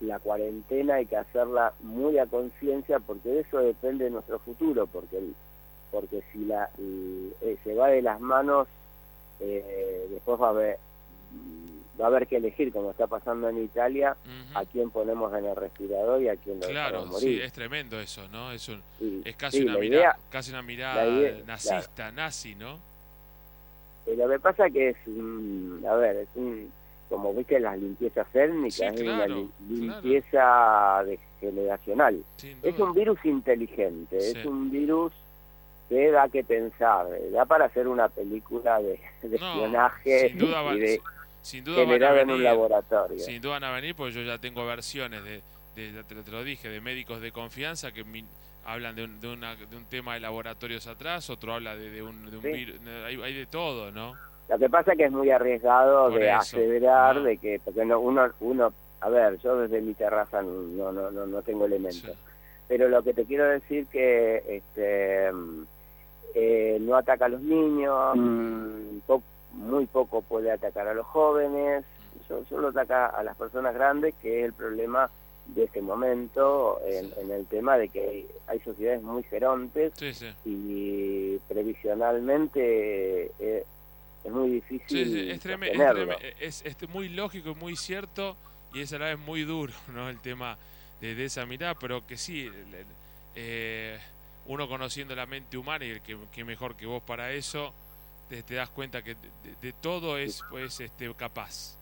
la 0.00 0.18
cuarentena 0.18 0.94
hay 0.94 1.06
que 1.06 1.16
hacerla 1.16 1.72
muy 1.82 2.18
a 2.18 2.26
conciencia 2.26 2.98
porque 3.00 3.28
de 3.28 3.40
eso 3.40 3.58
depende 3.58 4.04
de 4.04 4.10
nuestro 4.10 4.38
futuro, 4.38 4.86
porque 4.86 5.20
porque 5.90 6.22
si 6.32 6.44
la 6.44 6.70
eh, 6.78 7.56
se 7.64 7.74
va 7.74 7.88
de 7.88 8.02
las 8.02 8.20
manos, 8.20 8.68
eh, 9.40 10.06
después 10.10 10.40
va 10.40 10.46
a 10.46 10.50
haber 10.50 10.78
va 12.00 12.04
a 12.04 12.08
haber 12.08 12.26
que 12.26 12.36
elegir, 12.36 12.72
como 12.72 12.92
está 12.92 13.06
pasando 13.06 13.48
en 13.50 13.62
Italia, 13.62 14.16
a 14.54 14.64
quién 14.64 14.90
ponemos 14.90 15.34
en 15.34 15.44
el 15.44 15.54
respirador 15.54 16.22
y 16.22 16.28
a 16.28 16.36
quién 16.36 16.58
lo 16.60 16.66
Claro, 16.66 17.12
sí, 17.18 17.38
es 17.40 17.52
tremendo 17.52 18.00
eso, 18.00 18.26
¿no? 18.28 18.52
Es, 18.52 18.70
es 19.24 19.36
casi, 19.36 19.62
una 19.62 19.76
mirada, 19.76 20.18
casi 20.30 20.50
una 20.50 20.62
mirada 20.62 21.04
nazista, 21.46 22.10
nazi, 22.10 22.54
¿no? 22.54 22.78
Eh, 24.06 24.16
lo 24.16 24.28
que 24.30 24.38
pasa 24.38 24.70
que 24.70 24.90
es, 24.90 24.96
a 25.86 25.94
ver, 25.96 26.16
es 26.16 26.28
un 26.36 26.72
como 27.10 27.34
viste 27.34 27.58
las 27.58 27.76
limpiezas 27.78 28.26
étnicas, 28.32 28.94
es 28.94 29.00
una 29.02 29.26
limpieza 29.26 31.04
generacional. 31.40 32.22
Es 32.62 32.78
un 32.78 32.94
virus 32.94 33.18
inteligente, 33.24 34.16
es 34.16 34.46
un 34.46 34.70
virus 34.70 35.12
que 35.88 36.12
da 36.12 36.28
que 36.28 36.44
pensar, 36.44 37.06
da 37.32 37.44
para 37.44 37.64
hacer 37.64 37.88
una 37.88 38.08
película 38.08 38.80
de, 38.80 39.00
espionaje 39.22 40.28
y 40.28 40.78
de 40.78 41.00
sin 41.42 41.64
duda 41.64 41.82
en 41.82 42.30
un 42.30 42.44
laboratorio. 42.44 43.18
Sin 43.18 43.42
duda 43.42 43.54
van 43.54 43.64
a 43.64 43.72
venir, 43.72 43.96
porque 43.96 44.14
yo 44.14 44.22
ya 44.22 44.38
tengo 44.38 44.64
versiones 44.64 45.24
de, 45.24 45.42
te, 45.74 46.30
lo 46.30 46.44
dije, 46.44 46.68
de 46.68 46.80
médicos 46.80 47.20
de 47.20 47.32
confianza 47.32 47.90
que 47.92 48.04
hablan 48.64 48.94
de 48.94 49.04
un, 49.04 49.20
de, 49.20 49.76
un 49.76 49.84
tema 49.86 50.14
de 50.14 50.20
laboratorios 50.20 50.86
atrás, 50.86 51.28
otro 51.28 51.54
habla 51.54 51.74
de, 51.74 52.02
un, 52.02 52.30
virus, 52.40 52.76
hay 53.04 53.34
de 53.34 53.46
todo, 53.46 53.90
¿no? 53.90 54.16
Lo 54.50 54.58
que 54.58 54.68
pasa 54.68 54.92
es 54.92 54.98
que 54.98 55.04
es 55.04 55.12
muy 55.12 55.30
arriesgado 55.30 56.10
de 56.10 56.28
aseverar 56.28 57.22
de 57.22 57.38
que, 57.38 57.60
porque 57.64 57.84
no, 57.84 58.00
uno, 58.00 58.28
uno, 58.40 58.72
a 59.00 59.08
ver, 59.08 59.38
yo 59.38 59.56
desde 59.56 59.80
mi 59.80 59.94
terraza 59.94 60.42
no, 60.42 60.90
no, 60.90 61.10
no, 61.12 61.24
no 61.24 61.42
tengo 61.42 61.66
elementos, 61.66 62.16
pero 62.66 62.88
lo 62.88 63.00
que 63.04 63.14
te 63.14 63.24
quiero 63.24 63.44
decir 63.44 63.86
que 63.86 64.42
este, 64.48 65.30
eh, 66.34 66.78
no 66.80 66.96
ataca 66.96 67.26
a 67.26 67.28
los 67.28 67.40
niños, 67.42 68.16
mm. 68.16 68.98
muy 69.52 69.86
poco 69.86 70.22
puede 70.22 70.50
atacar 70.50 70.88
a 70.88 70.94
los 70.94 71.06
jóvenes, 71.06 71.84
solo 72.48 72.68
ataca 72.68 73.06
a 73.06 73.22
las 73.22 73.36
personas 73.36 73.72
grandes, 73.72 74.16
que 74.20 74.40
es 74.40 74.46
el 74.46 74.52
problema 74.52 75.08
de 75.46 75.64
este 75.64 75.80
momento 75.80 76.80
en, 76.84 77.30
el 77.30 77.46
tema 77.46 77.76
de 77.76 77.88
que 77.88 78.26
hay 78.48 78.60
sociedades 78.60 79.02
muy 79.02 79.22
gerontes 79.24 79.92
y 80.44 81.38
previsionalmente 81.48 83.30
eh, 83.38 83.64
es 84.60 84.70
muy 84.70 84.78
difícil. 84.78 85.30
es, 86.40 86.62
es, 86.64 86.82
es, 86.82 86.88
muy 86.88 87.08
lógico 87.08 87.50
y 87.50 87.54
muy 87.54 87.76
cierto 87.76 88.36
y 88.72 88.80
es 88.80 88.92
a 88.92 88.98
la 88.98 89.06
vez 89.06 89.18
muy 89.18 89.42
duro 89.42 89.72
¿no? 89.94 90.08
el 90.08 90.18
tema 90.20 90.56
de, 91.00 91.24
esa 91.24 91.46
mirada, 91.46 91.74
pero 91.74 92.06
que 92.06 92.16
sí, 92.16 92.50
eh, 93.34 93.98
uno 94.46 94.68
conociendo 94.68 95.14
la 95.14 95.26
mente 95.26 95.56
humana 95.56 95.84
y 95.84 95.90
el 95.90 96.00
que, 96.02 96.44
mejor 96.44 96.76
que 96.76 96.86
vos 96.86 97.02
para 97.02 97.32
eso, 97.32 97.72
te, 98.28 98.54
das 98.54 98.68
cuenta 98.68 99.02
que 99.02 99.16
de, 99.62 99.72
todo 99.72 100.18
es 100.18 100.42
pues 100.50 100.80
este 100.80 101.12
capaz. 101.14 101.76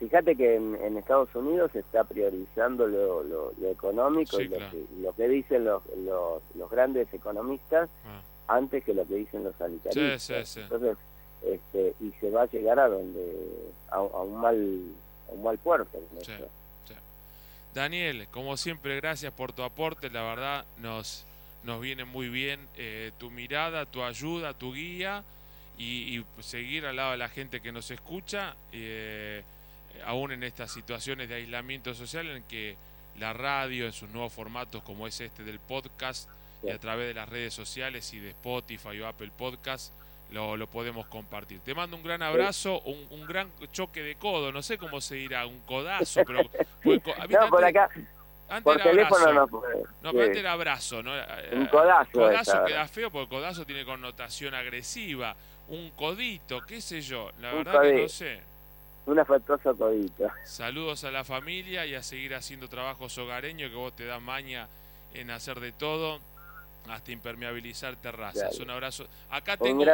Fíjate 0.00 0.34
que 0.34 0.56
en, 0.56 0.96
Estados 0.98 1.32
Unidos 1.34 1.70
se 1.72 1.78
está 1.78 2.02
priorizando 2.02 2.86
lo, 2.86 3.22
lo, 3.22 3.52
económico 3.70 4.40
y 4.40 4.48
lo, 4.48 5.12
que, 5.14 5.28
dicen 5.28 5.64
los, 5.64 5.82
los, 6.04 6.70
grandes 6.70 7.12
economistas 7.14 7.88
ah. 8.04 8.20
antes 8.48 8.84
que 8.84 8.92
lo 8.92 9.06
que 9.06 9.14
dicen 9.14 9.44
los 9.44 9.54
sanitaristas. 9.54 10.56
Entonces, 10.56 10.96
este, 11.46 11.94
y 12.00 12.10
se 12.20 12.30
va 12.30 12.42
a 12.42 12.46
llegar 12.46 12.78
a 12.78 12.88
donde 12.88 13.72
a, 13.90 14.00
un 14.00 14.40
mal 14.40 14.80
a 15.28 15.32
un 15.32 15.42
mal 15.42 15.58
puerto 15.58 15.98
Daniel 17.74 18.28
como 18.30 18.56
siempre 18.56 18.96
gracias 18.96 19.32
por 19.32 19.52
tu 19.52 19.62
aporte. 19.62 20.08
La 20.10 20.22
verdad 20.22 20.64
nos 20.78 21.24
nos 21.64 21.80
viene 21.80 22.04
muy 22.04 22.28
bien 22.28 22.60
eh, 22.76 23.10
tu 23.18 23.30
mirada 23.30 23.86
tu 23.86 24.02
ayuda 24.02 24.54
tu 24.54 24.74
guía 24.74 25.24
y, 25.76 26.22
seguir 26.40 26.86
al 26.86 26.96
lado 26.96 27.12
de 27.12 27.16
la 27.16 27.28
gente 27.28 27.60
que 27.60 27.72
nos 27.72 27.90
escucha 27.90 28.54
eh, 28.72 29.42
aún 30.04 30.30
en 30.30 30.44
estas 30.44 30.70
situaciones 30.72 31.28
de 31.28 31.36
aislamiento 31.36 31.94
social 31.94 32.28
en 32.28 32.44
que 32.44 32.76
la 33.18 33.32
radio 33.32 33.86
en 33.86 33.92
sus 33.92 34.08
nuevos 34.10 34.32
formatos 34.32 34.82
como 34.84 35.06
es 35.08 35.20
este 35.20 35.42
del 35.42 35.58
podcast 35.58 36.28
y 36.62 36.70
a 36.70 36.78
través 36.78 37.08
de 37.08 37.14
las 37.14 37.28
redes 37.28 37.54
sociales 37.54 38.12
y 38.12 38.20
de 38.20 38.30
Spotify 38.30 39.00
o 39.00 39.08
Apple 39.08 39.30
Podcast 39.36 39.92
lo, 40.30 40.56
lo 40.56 40.66
podemos 40.66 41.06
compartir. 41.06 41.60
Te 41.60 41.74
mando 41.74 41.96
un 41.96 42.02
gran 42.02 42.22
abrazo, 42.22 42.80
un, 42.82 43.06
un, 43.10 43.26
gran 43.26 43.50
choque 43.72 44.02
de 44.02 44.16
codo, 44.16 44.52
no 44.52 44.62
sé 44.62 44.78
cómo 44.78 45.00
se 45.00 45.16
dirá, 45.16 45.46
un 45.46 45.60
codazo, 45.60 46.22
pero... 46.26 46.40
no, 47.28 47.48
por 47.48 47.64
acá... 47.64 47.90
por 48.62 48.82
teléfono 48.82 49.32
no 49.32 49.46
puede. 49.46 49.82
No, 50.02 50.12
pero 50.12 50.24
antes 50.24 50.38
era 50.38 50.52
abrazo, 50.52 51.02
¿no? 51.02 51.12
Un 51.52 51.66
codazo. 51.66 52.10
Codazo 52.12 52.64
queda 52.64 52.88
feo 52.88 53.10
porque 53.10 53.28
codazo 53.28 53.64
tiene 53.64 53.84
connotación 53.84 54.54
agresiva. 54.54 55.36
Un 55.68 55.90
codito, 55.90 56.60
qué 56.60 56.80
sé 56.80 57.00
yo. 57.00 57.30
La 57.40 57.52
verdad 57.52 57.82
que 57.82 58.02
no 58.02 58.08
sé. 58.08 58.40
Un 59.06 59.18
afectuoso 59.18 59.76
codito. 59.76 60.30
Saludos 60.44 61.04
a 61.04 61.10
la 61.10 61.24
familia 61.24 61.86
y 61.86 61.94
a 61.94 62.02
seguir 62.02 62.34
haciendo 62.34 62.68
trabajos 62.68 63.16
hogareños 63.18 63.70
que 63.70 63.76
vos 63.76 63.94
te 63.94 64.04
das 64.04 64.20
maña 64.20 64.68
en 65.14 65.30
hacer 65.30 65.60
de 65.60 65.72
todo 65.72 66.20
hasta 66.88 67.12
impermeabilizar 67.12 67.96
terrazas. 67.96 68.58
Un 68.60 68.70
abrazo. 68.70 69.06
Acá 69.30 69.56
tengo, 69.56 69.84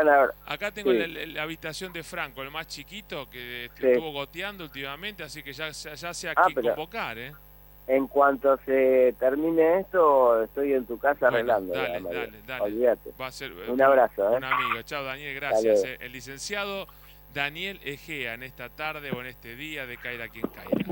acá 0.47 0.71
tengo 0.71 0.93
la, 0.93 1.43
habitación 1.43 1.93
de 1.93 2.03
Franco, 2.03 2.43
el 2.43 2.51
más 2.51 2.67
chiquito, 2.67 3.29
que 3.31 3.67
estuvo 3.67 4.13
goteando 4.13 4.65
últimamente, 4.65 5.23
así 5.23 5.43
que 5.43 5.53
ya, 5.53 5.71
ya 5.71 6.15
sé 6.15 6.29
a 6.29 6.33
ah, 6.37 6.45
quién 6.47 6.67
convocar. 6.69 7.19
¿eh? 7.19 7.33
En 7.87 8.07
cuanto 8.07 8.57
se 8.65 9.15
termine 9.19 9.81
esto, 9.81 10.45
estoy 10.45 10.75
en 10.75 10.87
tu 10.87 10.99
casa 10.99 11.29
arreglando. 11.29 11.75
Dale, 11.75 12.01
dale, 12.01 12.43
dale. 12.47 12.63
Olvídate. 12.63 13.11
Va 13.21 13.27
a 13.27 13.33
ser, 13.33 13.53
un 13.53 13.83
abrazo. 13.83 14.33
¿eh? 14.33 14.37
Un 14.37 14.45
amigo. 14.45 14.83
Chao, 14.83 15.03
Daniel, 15.03 15.35
gracias. 15.35 15.85
Eh. 15.85 15.99
El 16.01 16.13
licenciado 16.13 16.87
Daniel 17.35 17.81
Egea 17.85 18.35
en 18.35 18.43
esta 18.43 18.69
tarde 18.69 19.11
o 19.11 19.21
en 19.21 19.27
este 19.27 19.57
día 19.57 19.87
de 19.87 19.97
Caira 19.97 20.29
quien 20.29 20.47
Caira. 20.49 20.85